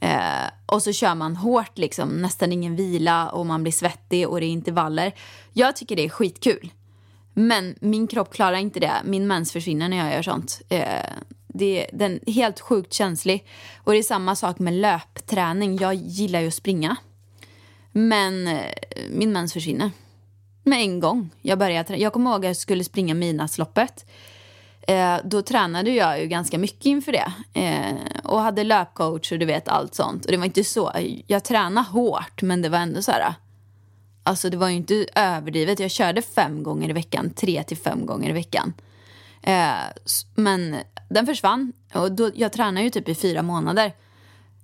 [0.00, 4.40] Eh, och så kör man hårt liksom, nästan ingen vila och man blir svettig och
[4.40, 5.14] det är intervaller.
[5.52, 6.70] Jag tycker det är skitkul.
[7.34, 8.94] Men min kropp klarar inte det.
[9.04, 10.62] Min mens försvinner när jag gör sånt.
[10.68, 10.84] Eh,
[11.48, 13.46] det, den är helt sjukt känslig.
[13.76, 15.76] Och det är samma sak med löpträning.
[15.76, 16.96] Jag gillar ju att springa.
[17.92, 18.62] Men eh,
[19.10, 19.90] min mens försvinner.
[20.62, 21.96] Med en gång jag började.
[21.96, 24.06] Jag kommer ihåg att jag skulle springa midnattsloppet.
[24.88, 27.32] Eh, då tränade jag ju ganska mycket inför det.
[27.60, 30.24] Eh, och hade löpcoach och du vet allt sånt.
[30.24, 30.92] Och det var inte så.
[31.26, 33.34] Jag tränade hårt men det var ändå så här.
[34.22, 35.80] Alltså det var ju inte överdrivet.
[35.80, 37.30] Jag körde fem gånger i veckan.
[37.30, 38.72] Tre till fem gånger i veckan.
[39.42, 39.74] Eh,
[40.34, 40.76] men
[41.08, 41.72] den försvann.
[41.94, 43.92] Och då, jag tränade ju typ i fyra månader.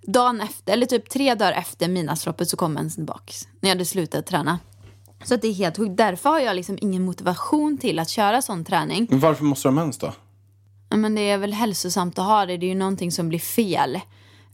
[0.02, 3.32] Dagen efter, eller typ tre dagar efter midnattsloppet så kom mensen tillbaka.
[3.60, 4.58] När jag hade slutat träna.
[5.24, 5.96] Så att det är helt sjukt.
[5.96, 9.06] Därför har jag liksom ingen motivation till att köra sån träning.
[9.10, 10.12] Men varför måste du ha mens då?
[10.88, 12.56] Ja, Men det är väl hälsosamt att ha det.
[12.56, 14.00] Det är ju någonting som blir fel.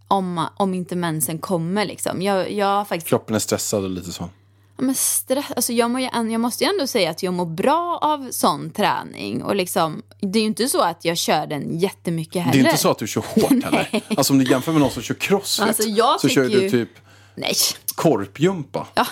[0.08, 2.22] Om, om inte mensen kommer liksom.
[2.22, 3.08] Jag, jag faktiskt...
[3.08, 4.28] Kroppen är stressad och lite så.
[4.76, 7.46] Ja, Men stress, alltså jag, må ju, jag måste ju ändå säga att jag mår
[7.46, 9.42] bra av sån träning.
[9.42, 12.62] Och liksom, det är ju inte så att jag kör den jättemycket heller.
[12.62, 14.02] Det är inte så att du kör hårt heller.
[14.16, 16.64] Alltså om du jämför med någon som kör crossfit Alltså, jag så kör tycker du
[16.64, 16.90] ju- typ
[17.34, 17.54] Nej.
[17.94, 18.86] korpjumpa.
[18.94, 19.06] Ja.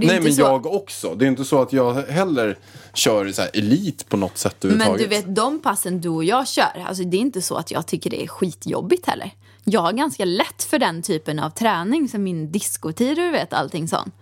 [0.00, 0.40] Nej men så...
[0.40, 1.14] jag också.
[1.14, 2.58] Det är inte så att jag heller
[2.94, 6.84] kör så elit på något sätt Men du vet, de passen du och jag kör,
[6.86, 9.30] alltså det är inte så att jag tycker det är skitjobbigt heller.
[9.64, 13.52] Jag har ganska lätt för den typen av träning, som min diskotid och du vet
[13.52, 14.14] allting sånt.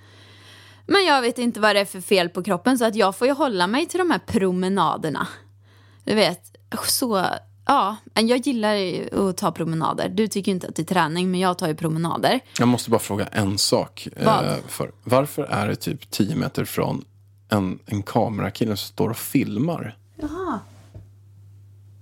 [0.86, 3.26] Men jag vet inte vad det är för fel på kroppen så att jag får
[3.26, 5.28] ju hålla mig till de här promenaderna.
[6.04, 6.56] Du vet,
[6.86, 7.26] så,
[7.66, 8.76] ja, jag gillar
[9.30, 10.08] att ta promenader.
[10.08, 12.40] Du tycker inte att det är träning, men jag tar ju promenader.
[12.58, 14.08] Jag måste bara fråga en sak.
[14.24, 14.44] Vad?
[14.46, 17.04] Eh, för, varför är det typ 10 meter från
[17.48, 19.96] en, en kamerakille som står och filmar?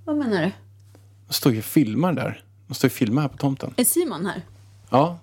[0.04, 0.50] Vad menar du?
[1.26, 2.44] De står ju och filmar där.
[2.66, 3.74] De står och filmar här på tomten.
[3.76, 4.42] Är Simon här?
[4.90, 5.18] Ja.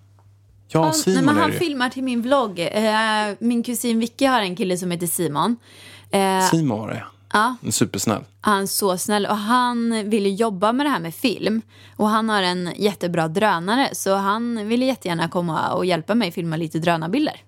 [0.70, 1.60] Ja, Ja, Simon nej, men är han det ju.
[1.60, 2.60] filmar till min vlogg.
[2.60, 5.58] Eh, min kusin Vicky har en kille som heter Simon.
[6.10, 7.04] Eh, Simon var det,
[7.38, 7.72] Ja.
[7.72, 8.24] Supersnäll.
[8.42, 11.62] han är så snäll och han ville jobba med det här med film.
[11.96, 16.56] Och han har en jättebra drönare så han ville jättegärna komma och hjälpa mig filma
[16.58, 17.42] lite drönarbilder.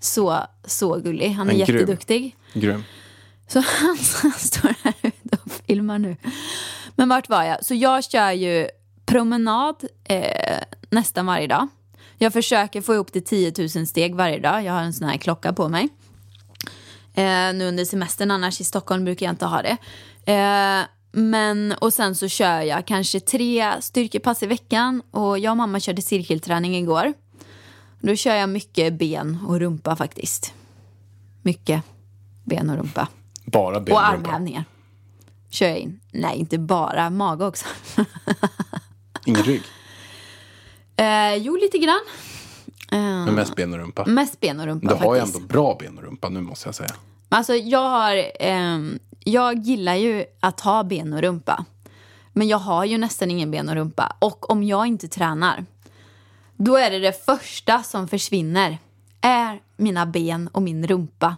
[0.00, 1.30] Så, så gullig.
[1.30, 2.36] Han är En jätteduktig.
[2.52, 2.84] Grym.
[3.48, 6.16] Så han, han står här ute och filmar nu.
[6.96, 7.64] Men vart var jag?
[7.64, 8.68] Så jag kör ju
[9.06, 10.58] promenad eh,
[10.90, 11.68] nästan varje dag.
[12.18, 14.64] Jag försöker få ihop till 10 000 steg varje dag.
[14.64, 15.88] Jag har en sån här klocka på mig.
[17.14, 19.76] Eh, nu under semestern, annars i Stockholm brukar jag inte ha det.
[20.32, 25.02] Eh, men, och sen så kör jag kanske tre styrkepass i veckan.
[25.10, 27.12] Och jag och mamma körde cirkelträning igår.
[28.00, 30.52] Då kör jag mycket ben och rumpa faktiskt.
[31.42, 31.82] Mycket
[32.44, 33.08] ben och rumpa.
[33.44, 34.28] Bara ben Och och rumpa.
[34.28, 34.64] armhävningar.
[35.50, 36.00] Kör jag in.
[36.12, 37.10] Nej, inte bara.
[37.10, 37.64] Mage också.
[39.26, 39.62] Ingen rygg.
[40.96, 42.00] eh, jo, lite grann.
[42.90, 44.04] Men mest ben och rumpa.
[44.06, 46.74] Mest ben och rumpa Du har ju ändå bra ben och rumpa nu måste jag
[46.74, 46.94] säga.
[47.28, 51.64] Alltså jag har, ehm, jag gillar ju att ha ben och rumpa.
[52.32, 54.16] Men jag har ju nästan ingen ben och rumpa.
[54.18, 55.64] Och om jag inte tränar,
[56.56, 58.78] då är det det första som försvinner.
[59.20, 61.36] Är mina ben och min rumpa.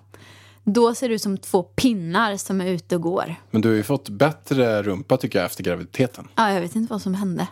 [0.64, 3.34] Då ser det ut som två pinnar som är ute och går.
[3.50, 6.28] Men du har ju fått bättre rumpa tycker jag efter graviditeten.
[6.34, 7.48] Ja, jag vet inte vad som hände.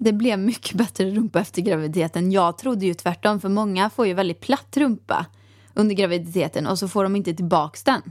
[0.00, 2.32] Det blev mycket bättre rumpa efter graviditeten.
[2.32, 5.26] Jag trodde ju tvärtom, för många får ju väldigt platt rumpa
[5.74, 8.02] under graviditeten och så får de inte tillbaks den.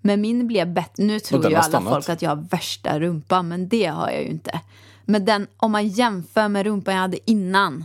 [0.00, 1.04] Men min blev bättre.
[1.04, 1.92] Nu tror ju alla stannat.
[1.92, 4.60] folk att jag har värsta rumpan, men det har jag ju inte.
[5.04, 7.84] Men den, om man jämför med rumpan jag hade innan,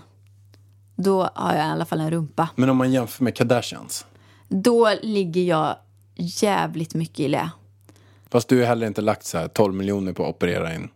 [0.95, 2.49] då har jag i alla fall en rumpa.
[2.55, 4.05] Men om man jämför med Kardashians.
[4.47, 5.75] Då ligger jag
[6.15, 7.49] jävligt mycket i lä.
[8.32, 10.89] Fast du har heller inte lagt så här 12 miljoner på att operera in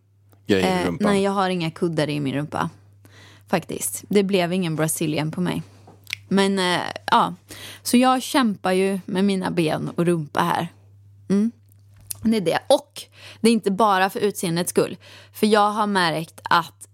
[0.48, 1.12] grejer i Eh, rumpan.
[1.12, 2.70] nej, jag har inga kuddar i min rumpa.
[3.48, 4.04] Faktiskt.
[4.10, 5.64] Det blev ingen Brazilian på mig.
[6.28, 7.34] Men eh, ja,
[7.84, 10.68] så jag kämpar ju med mina ben och rumpa här.
[11.30, 11.52] Mm.
[12.22, 12.60] Det är det.
[12.70, 13.02] Och
[13.42, 14.98] det är inte bara för utseendets skull.
[15.34, 16.88] För jag har märkt att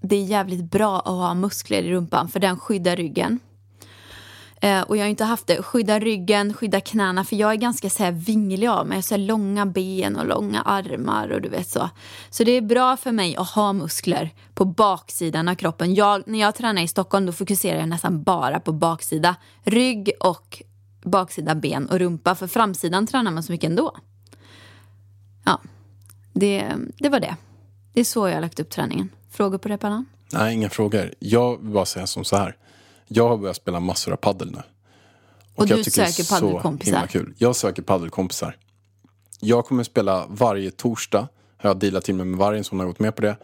[0.00, 3.40] det är jävligt bra att ha muskler i rumpan för den skyddar ryggen.
[4.60, 5.62] Eh, och jag har inte haft det.
[5.62, 7.24] Skydda ryggen, skydda knäna.
[7.24, 8.94] För jag är ganska så här vinglig av mig.
[8.94, 11.90] Jag har så här långa ben och långa armar och du vet så.
[12.30, 15.94] Så det är bra för mig att ha muskler på baksidan av kroppen.
[15.94, 19.36] Jag, när jag tränar i Stockholm då fokuserar jag nästan bara på baksida.
[19.62, 20.62] Rygg och
[21.02, 22.34] baksida ben och rumpa.
[22.34, 23.96] För framsidan tränar man så mycket ändå.
[25.44, 25.60] Ja,
[26.32, 27.36] det, det var det.
[27.92, 29.08] Det är så jag har lagt upp träningen.
[29.30, 30.06] Frågor på det, Pallan?
[30.32, 31.14] Nej, inga frågor.
[31.18, 32.56] Jag vill bara säga som så här.
[33.08, 34.62] Jag har börjat spela massor av paddel nu.
[35.54, 37.34] Och jag du tycker det är söker så himla kul.
[37.38, 38.56] Jag söker paddelkompisar.
[39.40, 41.28] Jag kommer spela varje torsdag.
[41.56, 43.36] Har jag dealat till mig med vargen som har gått med på det.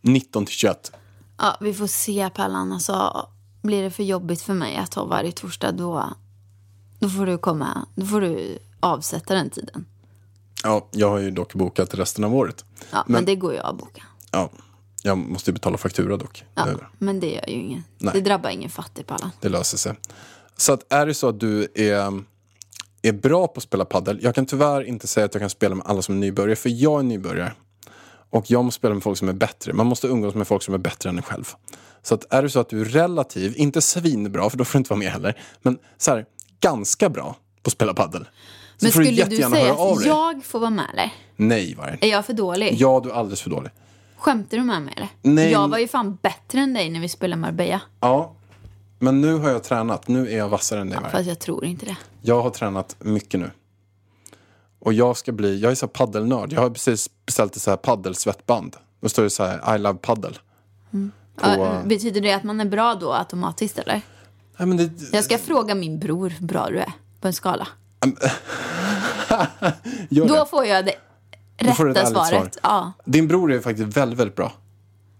[0.00, 0.92] 19 till 21.
[1.38, 2.72] Ja, vi får se Pallan.
[2.72, 3.28] Alltså,
[3.62, 6.04] blir det för jobbigt för mig att ha varje torsdag då,
[6.98, 9.86] då får du komma, då får du avsätta den tiden.
[10.62, 12.64] Ja, jag har ju dock bokat resten av året.
[12.90, 14.02] Ja, men, det går ju att boka.
[14.30, 14.50] Ja,
[15.02, 16.44] jag måste ju betala faktura dock.
[16.54, 17.84] Ja, Det- men det gör ju ingen.
[17.98, 18.14] Nej.
[18.14, 19.30] Det drabbar ingen fattig Pallan.
[19.40, 19.94] Det löser sig.
[20.56, 22.22] Så att är det så att du är,
[23.02, 24.18] är bra på att spela paddel.
[24.22, 26.56] Jag kan tyvärr inte säga att jag kan spela med alla som är nybörjare.
[26.56, 27.52] För jag är nybörjare.
[28.30, 29.72] Och jag måste spela med folk som är bättre.
[29.72, 31.48] Man måste umgås med folk som är bättre än en själv.
[32.02, 34.78] Så att är det så att du är relativ, inte svinbra för då får du
[34.78, 35.40] inte vara med heller.
[35.62, 36.24] Men så här,
[36.60, 38.24] ganska bra på att spela paddel.
[38.24, 38.28] Så
[38.80, 41.12] Men du skulle du jättegärna säga att jag får vara med eller?
[41.36, 41.98] Nej, vargen.
[42.00, 42.74] Är jag för dålig?
[42.78, 43.70] Ja, du är alldeles för dålig.
[44.20, 45.08] Skämtar du med mig eller?
[45.22, 45.50] Nej.
[45.52, 47.80] Jag var ju fan bättre än dig när vi spelade Marbella.
[48.00, 48.32] Ja,
[48.98, 50.08] men nu har jag tränat.
[50.08, 51.10] Nu är jag vassare än dig, vargen.
[51.12, 51.96] Fast jag tror inte det.
[52.22, 53.50] Jag har tränat mycket nu.
[54.78, 56.52] Och jag ska bli, jag är så här paddelnörd.
[56.52, 58.76] Jag har precis beställt ett så här paddelsvettband.
[59.00, 60.38] Då står det så här, I love paddel.
[60.90, 61.08] På,
[61.42, 64.00] Ja, betyder det att man är bra då automatiskt eller?
[64.56, 67.68] nej, men det, Jag ska fråga min bror hur bra du är på en skala.
[70.08, 70.94] Då får jag det
[71.66, 72.28] rätta svaret.
[72.28, 72.50] svar.
[72.62, 72.92] Ja.
[73.04, 74.52] Din bror är faktiskt väldigt, väldigt bra.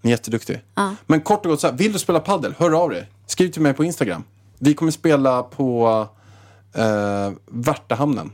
[0.02, 0.62] Han är jätteduktig.
[1.06, 2.54] Men kort och gott så här, vill du spela paddel?
[2.58, 3.08] Hör av dig.
[3.26, 4.24] Skriv till mig på Instagram.
[4.58, 6.08] Vi kommer spela på
[6.74, 8.32] eh, Värtahamnen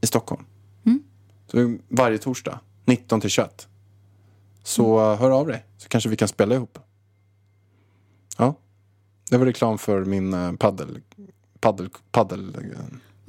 [0.00, 0.44] i Stockholm.
[1.50, 3.68] Så varje torsdag, 19 till 21.
[4.62, 6.78] Så eh, hör av dig, så kanske vi kan spela ihop.
[8.38, 8.54] Ja,
[9.30, 11.00] det var reklam för min eh, paddel,
[11.60, 12.56] paddel, paddel.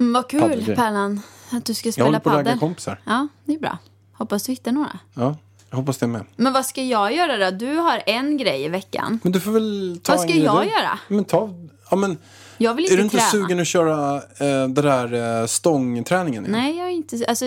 [0.02, 0.74] Mm, vad kul.
[0.76, 2.58] Pärlan att du ska Jag spela håller på att ragga padel.
[2.58, 3.00] kompisar.
[3.04, 3.78] Ja, det är bra.
[4.12, 4.98] Hoppas du hittar några.
[5.14, 5.36] Ja,
[5.70, 6.24] jag hoppas det med.
[6.36, 7.56] Men vad ska jag göra då?
[7.56, 9.20] Du har en grej i veckan.
[9.22, 10.98] Men du får väl ta Vad ska en jag göra?
[11.08, 11.50] Men ta,
[11.90, 12.18] ja men.
[12.58, 13.30] Jag vill Är inte du inte träna.
[13.30, 16.58] sugen att köra eh, det där eh, stångträningen igen?
[16.60, 17.24] Nej, jag är inte...
[17.28, 17.44] Alltså,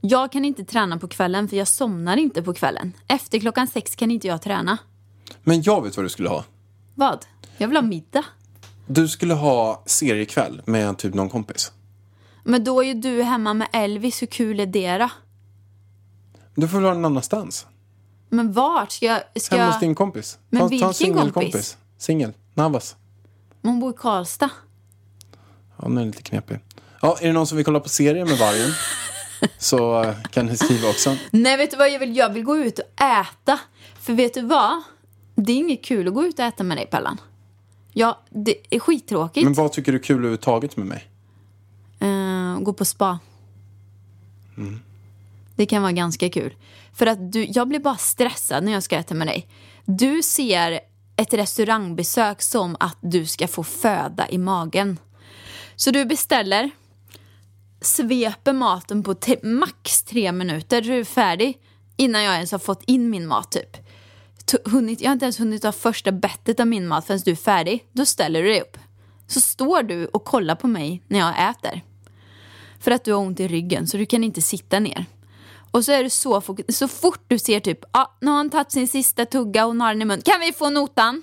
[0.00, 2.92] jag kan inte träna på kvällen för jag somnar inte på kvällen.
[3.08, 4.78] Efter klockan sex kan inte jag träna.
[5.42, 6.44] Men jag vet vad du skulle ha.
[6.94, 7.26] Vad?
[7.56, 8.24] Jag vill ha middag.
[8.94, 11.72] Du skulle ha seriekväll med typ någon kompis.
[12.44, 14.22] Men då är ju du hemma med Elvis.
[14.22, 15.10] Hur kul är det då?
[16.54, 17.66] Du får väl ha den annanstans.
[18.28, 18.92] Men vart?
[18.92, 19.22] Ska jag...
[19.42, 19.80] Ska Hemma hos jag...
[19.80, 20.38] din kompis.
[20.48, 21.52] Men ta, ta vilken en singelkompis.
[21.52, 21.76] kompis?
[21.98, 22.32] Singel.
[22.54, 22.96] Navas.
[23.62, 24.50] Hon bor i Karlstad.
[25.76, 26.58] Ja, den är lite knepig.
[27.00, 28.70] Ja, är det någon som vill kolla på serier med vargen?
[29.58, 31.16] så eh, kan ni skriva också.
[31.30, 32.16] Nej, vet du vad jag vill?
[32.16, 33.58] Jag vill gå ut och äta.
[34.00, 34.82] För vet du vad?
[35.34, 37.18] Det är inget kul att gå ut och äta med dig, Pallan.
[37.92, 39.44] Ja, det är skittråkigt.
[39.44, 41.08] Men vad tycker du är kul överhuvudtaget med mig?
[42.00, 43.18] Eh, gå på spa.
[44.56, 44.80] Mm.
[45.56, 46.54] Det kan vara ganska kul.
[46.92, 49.48] För att du, jag blir bara stressad när jag ska äta med dig.
[49.84, 50.80] Du ser
[51.16, 54.98] ett restaurangbesök som att du ska få föda i magen.
[55.76, 56.70] Så du beställer,
[57.80, 61.58] sveper maten på max tre minuter, så är du färdig
[61.96, 63.76] innan jag ens har fått in min mat typ.
[64.64, 67.36] Hunnit, jag har inte ens hunnit ta första bettet av min mat förrän du är
[67.36, 67.86] färdig.
[67.92, 68.78] Då ställer du dig upp.
[69.26, 71.80] Så står du och kollar på mig när jag äter.
[72.80, 75.06] För att du har ont i ryggen så du kan inte sitta ner.
[75.70, 76.74] Och så är du så fokuserad.
[76.74, 79.74] Så fort du ser typ, ja, ah, nu har han tagit sin sista tugga och
[79.74, 80.22] har den i mun.
[80.22, 81.22] Kan vi få notan?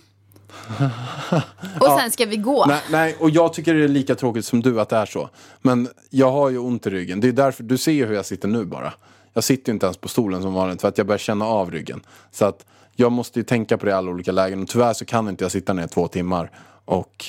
[1.79, 2.65] och sen ska vi gå.
[2.65, 5.29] Nej, nej, och jag tycker det är lika tråkigt som du att det är så.
[5.61, 7.19] Men jag har ju ont i ryggen.
[7.19, 8.93] Det är därför, du ser ju hur jag sitter nu bara.
[9.33, 11.71] Jag sitter ju inte ens på stolen som vanligt för att jag börjar känna av
[11.71, 12.01] ryggen.
[12.31, 12.65] Så att
[12.99, 14.61] jag måste ju tänka på det i alla olika lägen.
[14.61, 16.51] Och tyvärr så kan inte jag sitta ner två timmar
[16.85, 17.25] och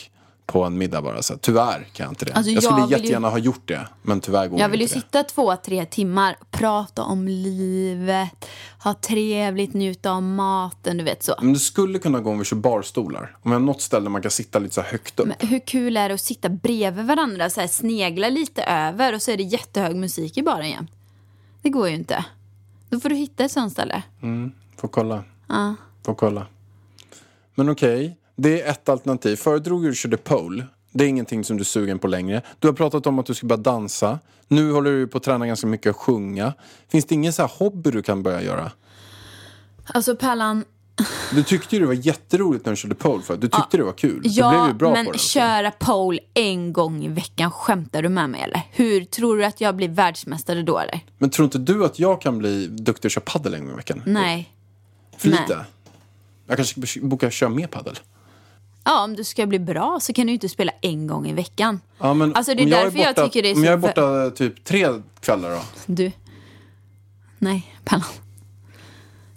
[0.46, 1.22] på en middag bara.
[1.22, 2.32] Så tyvärr kan jag inte det.
[2.32, 3.88] Alltså, jag skulle jag ju- jättegärna ha gjort det.
[4.02, 8.28] Men tyvärr går Jag det vill ju inte sitta två, tre timmar, prata om livet,
[8.84, 11.34] ha trevligt, njuta av maten, du vet så.
[11.42, 13.36] Men det skulle kunna gå om vi kör barstolar.
[13.42, 15.26] Om jag har något ställe där man kan sitta lite så högt upp.
[15.40, 19.22] Men hur kul är det att sitta bredvid varandra, så här, snegla lite över och
[19.22, 20.90] så är det jättehög musik i baren jämt?
[21.62, 22.24] Det går ju inte.
[22.88, 24.02] Då får du hitta ett sånt ställe.
[24.76, 25.24] Får kolla.
[26.06, 26.46] Får kolla.
[27.54, 29.36] Men okej, det är ett alternativ.
[29.36, 30.66] Föredrog du körde pole.
[30.92, 32.42] Det är ingenting som du är sugen på längre.
[32.58, 34.18] Du har pratat om att du ska börja dansa.
[34.48, 36.52] Nu håller du på att träna ganska mycket att sjunga.
[36.88, 38.72] Finns det ingen så här hobby du kan börja göra?
[39.84, 40.64] Alltså Pärlan,
[41.34, 43.92] Du tyckte ju det var jätteroligt när du körde pole för Du tyckte det var
[43.92, 44.14] kul.
[44.14, 45.18] du blev ja ju bra men på det.
[45.18, 48.62] köra pole en gång i veckan, skämtar du med mig eller?
[48.70, 51.00] Hur tror du att jag blir världsmästare då eller?
[51.18, 53.76] Men tror inte du att jag kan bli duktig och köra padel en gång i
[53.76, 54.02] veckan?
[54.06, 54.54] Nej.
[55.20, 55.40] För nej.
[55.40, 55.64] lite?
[56.46, 57.98] Jag kanske ska boka köra mer padel.
[58.84, 61.80] Ja, om du ska bli bra så kan du inte spela en gång i veckan.
[61.98, 63.76] Ja, men Alltså det är om därför jag, borta, tycker det är Om jag är
[63.76, 64.86] borta typ tre
[65.20, 65.62] kvällar då?
[65.86, 66.12] Du.
[67.38, 68.06] Nej, Pallan.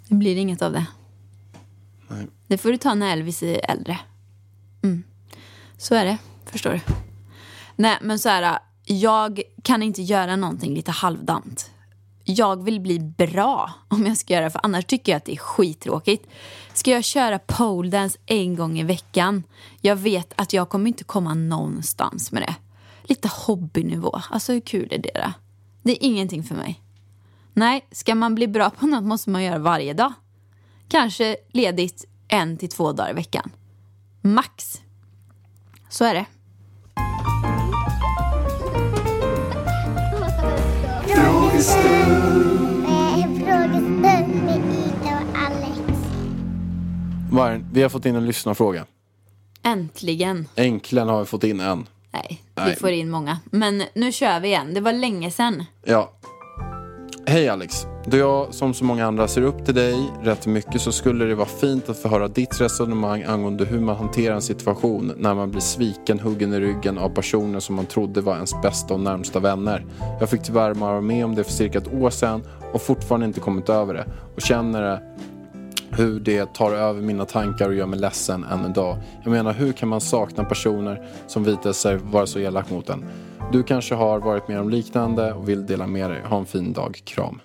[0.08, 0.86] Det blir inget av det.
[2.08, 2.26] Nej.
[2.46, 3.98] Det får du ta när Elvis är äldre.
[4.82, 5.02] Mm.
[5.78, 6.80] Så är det, förstår du.
[7.76, 8.58] Nej, men så här.
[8.86, 11.70] Jag kan inte göra någonting lite halvdant.
[12.24, 15.32] Jag vill bli bra om jag ska göra det, för annars tycker jag att det
[15.32, 16.26] är skittråkigt.
[16.72, 19.42] Ska jag köra pole dance en gång i veckan?
[19.80, 22.54] Jag vet att jag kommer inte komma någonstans med det.
[23.02, 24.20] Lite hobbynivå.
[24.30, 25.32] Alltså hur kul är det då?
[25.82, 26.80] Det är ingenting för mig.
[27.52, 30.12] Nej, ska man bli bra på något måste man göra varje dag.
[30.88, 33.50] Kanske ledigt en till två dagar i veckan.
[34.20, 34.82] Max.
[35.88, 36.26] Så är det.
[41.54, 41.60] Eh,
[43.38, 45.78] Frågestund med Ida och Alex.
[47.72, 48.84] Vi har fått in en lyssnarfråga.
[49.62, 50.48] Äntligen.
[50.54, 51.86] Äntligen har vi fått in en.
[52.12, 52.70] Nej, Nej.
[52.70, 53.38] vi får in många.
[53.44, 54.74] Men nu kör vi igen.
[54.74, 55.64] Det var länge sedan.
[55.84, 56.12] Ja.
[57.26, 57.86] Hej Alex.
[58.06, 61.34] Då jag som så många andra ser upp till dig rätt mycket så skulle det
[61.34, 65.50] vara fint att få höra ditt resonemang angående hur man hanterar en situation när man
[65.50, 69.40] blir sviken, huggen i ryggen av personer som man trodde var ens bästa och närmsta
[69.40, 69.86] vänner.
[70.20, 73.40] Jag fick tyvärr vara med om det för cirka ett år sedan och fortfarande inte
[73.40, 75.02] kommit över det och känner det
[75.90, 78.96] hur det tar över mina tankar och gör mig ledsen än idag.
[79.22, 83.04] Jag menar, hur kan man sakna personer som visar sig vara så elak mot en?
[83.52, 86.22] Du kanske har varit med om liknande och vill dela med dig.
[86.22, 87.00] Ha en fin dag.
[87.04, 87.40] Kram.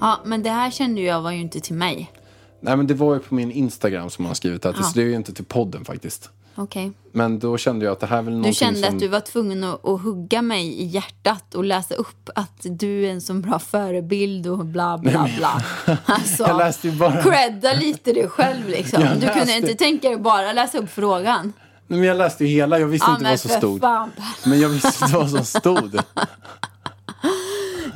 [0.00, 2.12] Ja, men det här kände jag var ju inte till mig.
[2.60, 4.82] Nej men det var ju på min Instagram som man har skrivit till, Ja.
[4.82, 6.30] så det är ju inte till podden faktiskt.
[6.58, 6.92] Okej.
[7.12, 8.94] Men då kände jag att det här är väl Du kände som...
[8.94, 13.06] att du var tvungen att, att hugga mig i hjärtat och läsa upp att du
[13.06, 15.62] är en så bra förebild och bla bla bla.
[16.04, 19.02] Alltså, Jag läste ju bara- credda lite dig själv liksom.
[19.02, 21.52] Jag Du kunde inte tänka dig bara läsa upp frågan.
[21.86, 23.80] Nej, men jag läste ju hela, jag visste Ja, inte vad som stod.
[23.80, 24.10] fan.
[24.44, 26.00] Men jag visste inte vad som stod.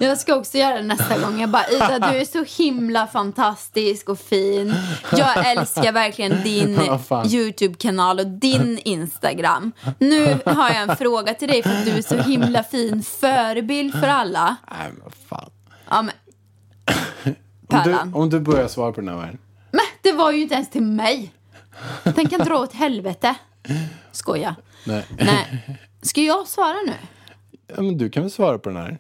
[0.00, 1.40] Jag ska också göra det nästa gång.
[1.40, 4.74] Jag bara, Ida du är så himla fantastisk och fin.
[5.12, 6.80] Jag älskar verkligen din.
[7.32, 9.72] YouTube-kanal och din Instagram.
[9.98, 13.92] Nu har jag en fråga till dig för att du är så himla fin förebild
[14.00, 14.56] för alla.
[14.70, 15.50] Nej men fan.
[15.88, 16.14] Ja, men,
[17.24, 17.34] Om
[17.68, 18.12] Pärlan.
[18.12, 19.38] du, om du börjar svara på den här världen.
[19.70, 21.32] Men det var ju inte ens till mig.
[22.02, 23.34] Den kan dra åt helvete.
[24.12, 24.56] Skoja.
[24.84, 25.04] Nej.
[25.18, 25.78] Nej.
[26.02, 26.94] Ska jag svara nu?
[27.76, 28.98] Ja, men du kan väl svara på den här?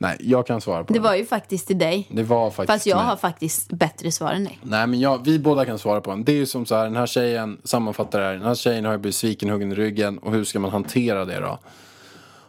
[0.00, 1.02] Nej, jag kan svara på Det den.
[1.02, 2.08] var ju faktiskt till dig.
[2.10, 3.06] Det var faktiskt Fast jag mig.
[3.06, 4.58] har faktiskt bättre svar än dig.
[4.62, 6.24] Nej men jag, vi båda kan svara på den.
[6.24, 8.84] Det är ju som så här, den här tjejen, sammanfattar det här, den här tjejen
[8.84, 11.58] har ju blivit sviken, huggen i ryggen och hur ska man hantera det då?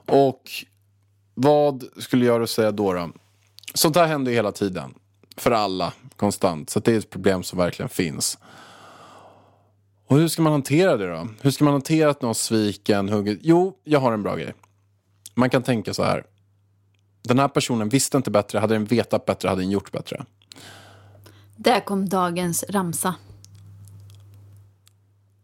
[0.06, 0.42] Och
[1.34, 3.10] vad skulle jag då säga då då?
[3.74, 4.94] Sånt här händer ju hela tiden.
[5.38, 6.70] För alla, konstant.
[6.70, 8.38] Så det är ett problem som verkligen finns.
[10.08, 11.28] Och hur ska man hantera det då?
[11.42, 13.40] Hur ska man hantera att någon sviken, hugget?
[13.42, 14.54] Jo, jag har en bra grej.
[15.36, 16.24] Man kan tänka så här.
[17.22, 20.26] Den här personen visste inte bättre, hade den vetat bättre hade den gjort bättre.
[21.56, 23.16] Där kom dagens ramsa.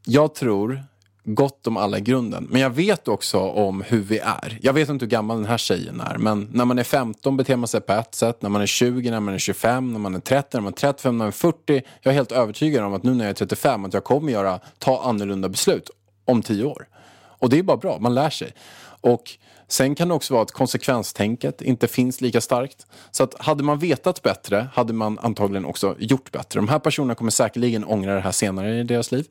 [0.06, 0.84] Jag tror
[1.26, 2.48] gott om alla i grunden.
[2.50, 4.60] Men jag vet också om hur vi är.
[4.62, 6.18] Jag vet inte hur gammal den här tjejen är.
[6.18, 8.42] Men när man är 15 beter man sig på ett sätt.
[8.42, 10.78] När man är 20, när man är 25, när man är 30, när man är
[10.78, 11.82] 35, när man är 40.
[12.02, 14.60] Jag är helt övertygad om att nu när jag är 35 att jag kommer göra,
[14.78, 15.90] ta annorlunda beslut
[16.26, 16.88] om 10 år.
[17.18, 18.54] Och det är bara bra, man lär sig.
[19.02, 19.24] Och
[19.68, 22.86] sen kan det också vara att konsekvenstänket inte finns lika starkt.
[23.12, 26.60] Så att hade man vetat bättre hade man antagligen också gjort bättre.
[26.60, 29.26] De här personerna kommer säkerligen ångra det här senare i deras liv.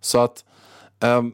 [0.00, 0.44] Så att
[1.00, 1.32] ehm,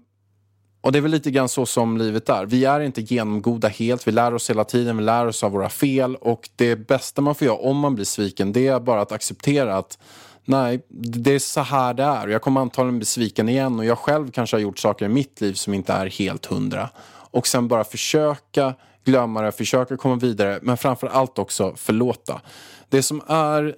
[0.87, 2.47] och det är väl lite grann så som livet är.
[2.47, 4.09] Vi är inte genomgoda helt.
[4.09, 4.97] Vi lär oss hela tiden.
[4.97, 6.17] Vi lär oss av våra fel.
[6.17, 9.77] Och det bästa man får göra om man blir sviken det är bara att acceptera
[9.77, 9.99] att
[10.45, 12.29] nej, det är så här det är.
[12.29, 13.79] Jag kommer antagligen bli sviken igen.
[13.79, 16.91] Och jag själv kanske har gjort saker i mitt liv som inte är helt hundra.
[17.37, 18.75] Och sen bara försöka
[19.05, 20.59] glömma det, försöka komma vidare.
[20.63, 22.41] Men framför allt också förlåta.
[22.89, 23.75] Det som är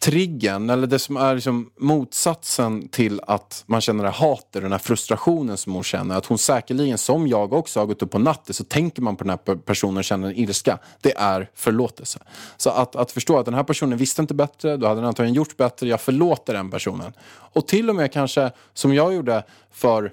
[0.00, 4.72] triggen, eller det som är liksom motsatsen till att man känner det här hatet, den
[4.72, 6.16] här frustrationen som hon känner.
[6.16, 9.24] Att hon säkerligen, som jag också, har gått upp på natten så tänker man på
[9.24, 10.78] den här personen och känner en ilska.
[11.00, 12.18] Det är förlåtelse.
[12.56, 15.34] Så att, att förstå att den här personen visste inte bättre, då hade den antagligen
[15.34, 17.12] gjort bättre, jag förlåter den personen.
[17.26, 20.12] Och till och med kanske, som jag gjorde för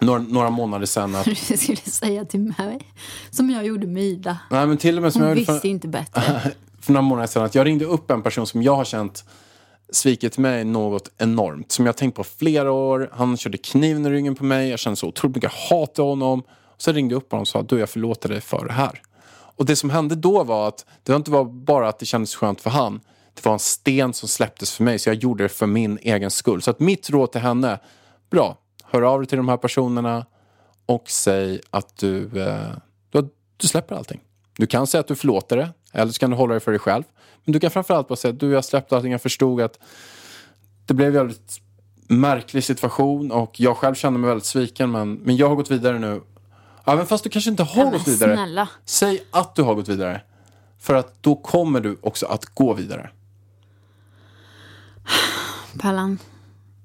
[0.00, 1.14] några, några månader sedan.
[1.14, 2.78] Att, Du skulle säga till mig,
[3.30, 4.38] som jag gjorde med Ida.
[4.50, 6.22] nej, men till och med som Hon jag visste för, inte bättre.
[6.80, 9.24] för några månader sedan att jag ringde upp en person som jag har känt
[9.92, 11.72] svikit mig något enormt.
[11.72, 13.10] Som jag tänkt på flera år.
[13.12, 14.68] Han körde kniven i ryggen på mig.
[14.68, 16.42] Jag kände så otroligt mycket hat till honom.
[16.76, 19.00] Så jag ringde upp honom och sa du jag förlåter dig för det här.
[19.56, 22.34] Och det som hände då var att det var inte var bara att det kändes
[22.34, 23.00] skönt för han.
[23.34, 26.30] Det var en sten som släpptes för mig så jag gjorde det för min egen
[26.30, 26.62] skull.
[26.62, 27.78] Så att mitt råd till henne,
[28.30, 28.58] bra,
[28.94, 30.26] hör av dig till de här personerna
[30.86, 32.70] och säg att du, eh,
[33.10, 34.20] du, du släpper allting.
[34.56, 36.80] Du kan säga att du förlåter det, eller så kan du hålla det för dig
[36.80, 37.02] själv.
[37.44, 39.78] Men du kan framförallt bara säga att du, jag släppte allting, jag förstod att
[40.86, 41.60] det blev en väldigt
[42.06, 45.98] märklig situation och jag själv kände mig väldigt sviken men, men jag har gått vidare
[45.98, 46.22] nu.
[46.84, 48.36] Även fast du kanske inte har gått vidare.
[48.36, 48.68] snälla.
[48.84, 50.20] Säg att du har gått vidare.
[50.78, 53.10] För att då kommer du också att gå vidare.
[55.80, 56.18] Pallan,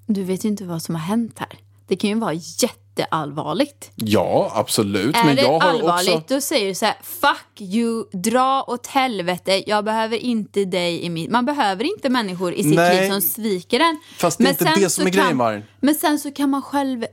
[0.06, 1.60] du vet ju inte vad som har hänt här.
[1.90, 3.92] Det kan ju vara jätteallvarligt.
[3.96, 5.16] Ja, absolut.
[5.16, 6.34] Är men det jag har allvarligt, också...
[6.34, 11.10] då säger du så här, fuck you, dra åt helvete, jag behöver inte dig i
[11.10, 11.32] mitt...
[11.32, 13.02] Man behöver inte människor i sitt Nej.
[13.02, 14.00] liv som sviker en.
[14.18, 15.64] Fast det är inte sen det som är grejen, kan-.
[15.80, 17.06] Men sen så kan man själv,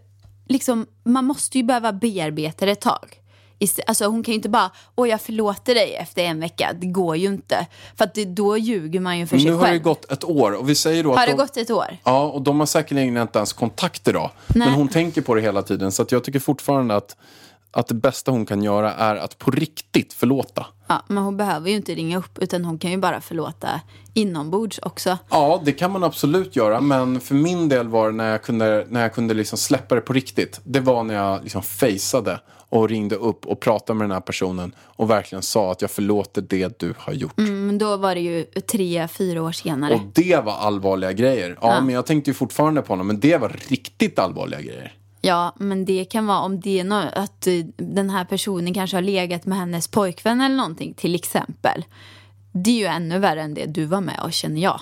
[0.49, 3.20] liksom, man måste ju behöva bearbeta det ett tag.
[3.86, 7.16] Alltså hon kan ju inte bara, åh jag förlåter dig efter en vecka, det går
[7.16, 7.66] ju inte.
[7.96, 9.82] För att det, då ljuger man ju för sig Nu har det själv.
[9.82, 11.36] gått ett år och vi säger då att Har det de...
[11.36, 11.96] gått ett år?
[12.04, 14.30] Ja, och de har säkerligen inte ens kontakt idag.
[14.46, 15.92] Men hon tänker på det hela tiden.
[15.92, 17.16] Så att jag tycker fortfarande att,
[17.70, 20.66] att det bästa hon kan göra är att på riktigt förlåta.
[20.87, 23.80] Ja, men hon behöver ju inte ringa upp utan hon kan ju bara förlåta
[24.14, 25.18] inombords också.
[25.30, 26.80] Ja, det kan man absolut göra.
[26.80, 30.01] Men för min del var det när jag kunde, när jag kunde liksom släppa det
[30.01, 30.61] på riktigt.
[30.64, 34.74] Det var när jag liksom faceade och ringde upp och pratade med den här personen
[34.78, 37.37] och verkligen sa att jag förlåter det du har gjort.
[37.37, 39.95] Men då var det ju tre, fyra år senare.
[39.95, 41.59] Och det var allvarliga grejer.
[41.61, 43.07] Ja, men jag tänkte ju fortfarande på honom.
[43.07, 44.95] Men det var riktigt allvarliga grejer.
[45.27, 48.97] Ja, men det kan vara om det är nå- att eh, den här personen kanske
[48.97, 51.85] har legat med hennes pojkvän eller någonting till exempel.
[52.53, 54.81] Det är ju ännu värre än det du var med och känner jag.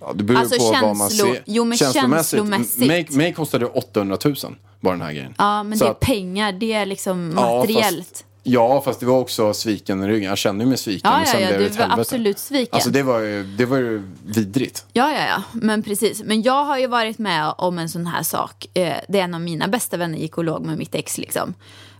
[0.00, 1.42] Ja, det beror Alltså på vad man känslo- ser.
[1.46, 2.78] jo, men känslomässigt.
[2.78, 4.34] Mig, mig kostade det 800 000
[4.80, 5.34] bara den här grejen.
[5.38, 8.08] Ja, men Så det är att- pengar, det är liksom Ja, materiellt.
[8.08, 10.28] Fast, ja, fast det var också sviken i ryggen.
[10.28, 11.10] Jag kände mig sviken.
[11.12, 11.86] Ja, ja, ja, du var helvete.
[12.00, 12.74] absolut sviken.
[12.74, 14.86] Alltså det var ju, det var ju vidrigt.
[14.92, 16.22] Ja, ja, ja, men precis.
[16.22, 18.66] Men jag har ju varit med om en sån här sak.
[18.74, 21.54] Eh, Det är en av mina bästa vänner gick och låg med mitt ex liksom.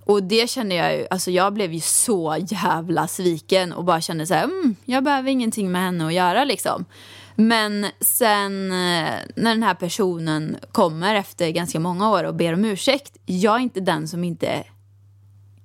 [0.04, 4.26] Och det kände jag ju, alltså jag blev ju så jävla sviken och bara kände
[4.26, 6.84] så här, mm, jag behöver ingenting med henne att göra liksom.
[7.34, 12.64] Men sen eh, när den här personen kommer efter ganska många år och ber om
[12.64, 14.64] ursäkt, jag är inte den som inte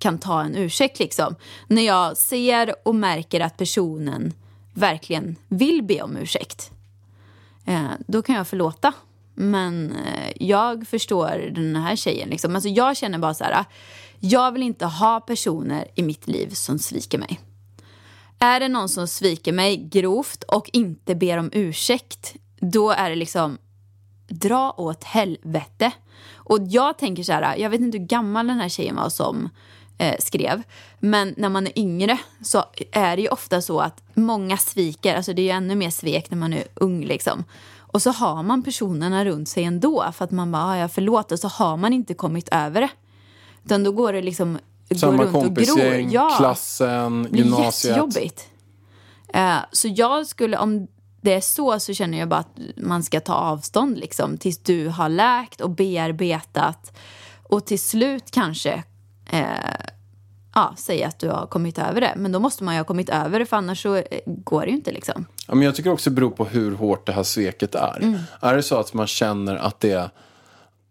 [0.02, 1.36] kan ta en ursäkt liksom.
[1.68, 4.34] När jag ser och märker att personen
[4.74, 6.72] verkligen vill be om ursäkt,
[7.66, 8.93] eh, då kan jag förlåta.
[9.36, 12.30] Men eh, jag förstår den här tjejen.
[12.30, 12.56] Liksom.
[12.56, 13.66] Alltså, jag känner bara så här, ah,
[14.20, 17.39] jag vill inte ha personer i mitt liv som sviker mig.
[18.39, 23.16] Är det någon som sviker mig grovt och inte ber om ursäkt, då är det
[23.16, 23.58] liksom
[24.28, 25.91] dra åt helvete.
[26.34, 29.10] Och jag tänker så här, ah, jag vet inte hur gammal den här tjejen var
[29.10, 29.49] som
[30.02, 30.64] eh, skrev,
[30.99, 35.34] men när man är yngre så är det ju ofta så att många sviker, alltså
[35.34, 37.43] det är ju ännu mer svek när man är ung liksom.
[37.78, 41.36] Och så har man personerna runt sig ändå för att man bara, ah, jag förlåter,
[41.36, 42.89] så har man inte kommit över det.
[43.66, 44.60] Utan då går det liksom,
[44.95, 47.89] Samma runt och kompisgäng, klassen, Det blir gymnasiet.
[47.89, 48.47] jättejobbigt.
[49.34, 50.88] Eh, så jag skulle, om
[51.22, 54.88] det är så, så känner jag bara att man ska ta avstånd liksom tills du
[54.88, 56.97] har läkt och bearbetat
[57.43, 58.84] och till slut kanske
[59.32, 59.46] eh,
[60.56, 62.14] ja, säga att du har kommit över det.
[62.16, 64.68] Men då måste man ju ha kommit över det för annars så eh, går det
[64.68, 65.26] ju inte liksom.
[65.48, 68.00] Ja, men jag tycker också det beror på hur hårt det här sveket är.
[68.02, 68.20] Mm.
[68.42, 70.12] Är det så att man känner att det,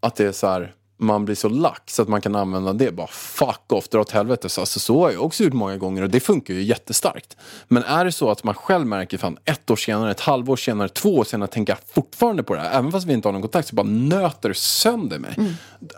[0.00, 2.92] att det är så här, man blir så lack så att man kan använda det
[2.92, 4.48] bara fuck off, dra åt helvete.
[4.48, 7.36] Så, alltså, så har jag också gjort många gånger och det funkar ju jättestarkt.
[7.68, 10.88] Men är det så att man själv märker fan ett år senare, ett halvår senare,
[10.88, 12.78] två år senare tänker jag fortfarande på det här.
[12.78, 15.34] Även fast vi inte har någon kontakt så bara nöter sönder mig.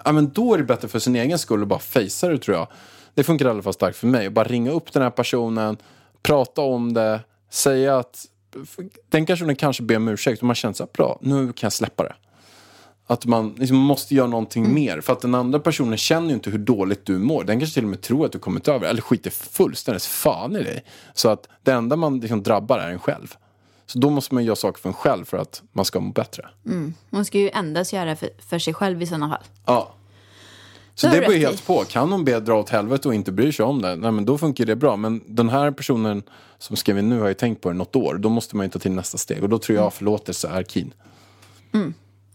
[0.05, 2.57] Ja, men då är det bättre för sin egen skull att bara fejsa det tror
[2.57, 2.67] jag.
[3.15, 4.31] Det funkar i alla fall starkt för mig.
[4.31, 5.77] Bara ringa upp den här personen,
[6.23, 8.27] prata om det, säga att
[9.11, 11.73] den personen kanske ber om ursäkt och man känner så här, bra, nu kan jag
[11.73, 12.15] släppa det.
[13.13, 15.01] Att man liksom måste göra någonting mer.
[15.01, 17.45] För att den andra personen känner ju inte hur dåligt du mår.
[17.45, 20.63] Den kanske till och med tror att du kommit över Eller skiter fullständigt fan i
[20.63, 20.85] dig.
[21.15, 23.35] Så att det enda man liksom drabbar är en själv.
[23.87, 26.49] Så då måste man göra saker för en själv för att man ska må bättre.
[27.11, 29.45] Man ska ju endast göra för, för sig själv i sådana fall.
[29.67, 29.95] Ja.
[30.95, 31.85] Så Det beror helt på.
[31.85, 34.39] Kan hon be dra åt helvete och inte bryr sig om det, nej men då
[34.39, 34.97] funkar det bra.
[34.97, 36.23] Men den här personen
[36.59, 38.15] som skrev in nu har ju tänkt på det något år.
[38.15, 39.43] Då måste man ju ta till nästa steg.
[39.43, 39.91] Och då tror jag Mm.
[39.91, 40.95] förlåtelse är keen.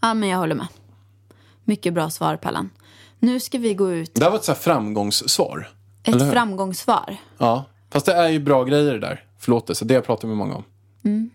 [0.00, 0.66] Ja, men jag håller med.
[1.64, 2.70] Mycket bra svar, Pallan.
[3.18, 5.70] Nu ska vi gå ut Det här var ett så framgångssvar.
[6.04, 7.16] ett framgångssvar.
[7.38, 9.24] Ja, fast det är ju bra grejer det där.
[9.38, 10.64] Förlåtelse, det har jag pratat med många om.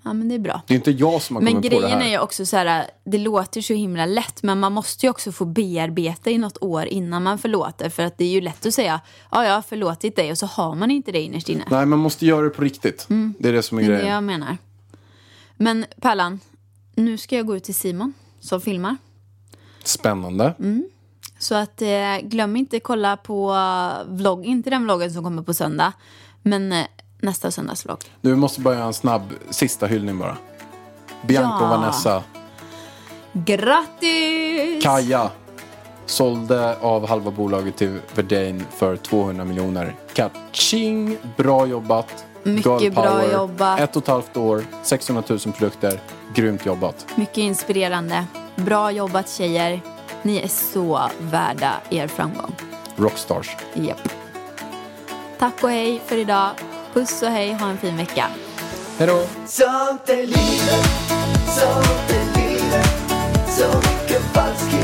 [0.03, 0.61] Ja, men det är bra.
[0.67, 2.07] Det är inte jag som har Men kommit på det grejen här.
[2.07, 5.31] är ju också så här, det låter så himla lätt, men man måste ju också
[5.31, 7.89] få bearbeta i något år innan man förlåter.
[7.89, 9.01] För att det är ju lätt att säga,
[9.31, 11.63] ja, jag har förlåtit dig och så har man inte det innerst inne.
[11.69, 13.05] Nej, man måste göra det på riktigt.
[13.39, 14.13] Det är det som är Det är det grejen.
[14.13, 14.57] jag menar.
[15.55, 16.39] Men Pallan,
[16.95, 18.97] nu ska jag gå ut till Simon som filmar.
[19.83, 20.53] Spännande.
[20.59, 20.89] Mm.
[21.39, 25.53] Så att eh, glöm inte kolla på eh, vlogg, inte den vloggen som kommer på
[25.53, 25.93] söndag,
[26.41, 26.85] men eh,
[27.21, 27.99] nästa söndagsvlogg.
[28.21, 30.37] Du vi måste bara göra en snabb sista hyllning bara.
[31.27, 31.77] Bianca och Ja.
[31.77, 32.23] Vanessa.
[33.33, 34.83] Grattis!
[34.83, 35.29] Kaja
[36.05, 39.95] sålde av halva bolaget till Verdane för 200 miljoner.
[40.13, 41.17] Kaching!
[41.37, 42.25] Bra jobbat.
[42.43, 43.79] Mycket bra jobbat.
[43.79, 45.99] Ett och ett halvt år, 600 000 produkter.
[46.35, 47.05] Grymt jobbat.
[47.15, 48.25] Mycket inspirerande.
[48.55, 49.81] Bra jobbat tjejer.
[50.21, 52.55] Ni är så värda er framgång.
[52.95, 53.57] Rockstars.
[53.73, 54.09] Japp.
[55.39, 56.51] Tack och hej för idag.
[56.93, 58.25] Puss och hej, ha en fin vecka.
[58.97, 59.23] Hej då!
[59.45, 60.87] Sånt är livet,
[61.47, 62.87] sånt är livet
[63.47, 64.82] Så mycket falskt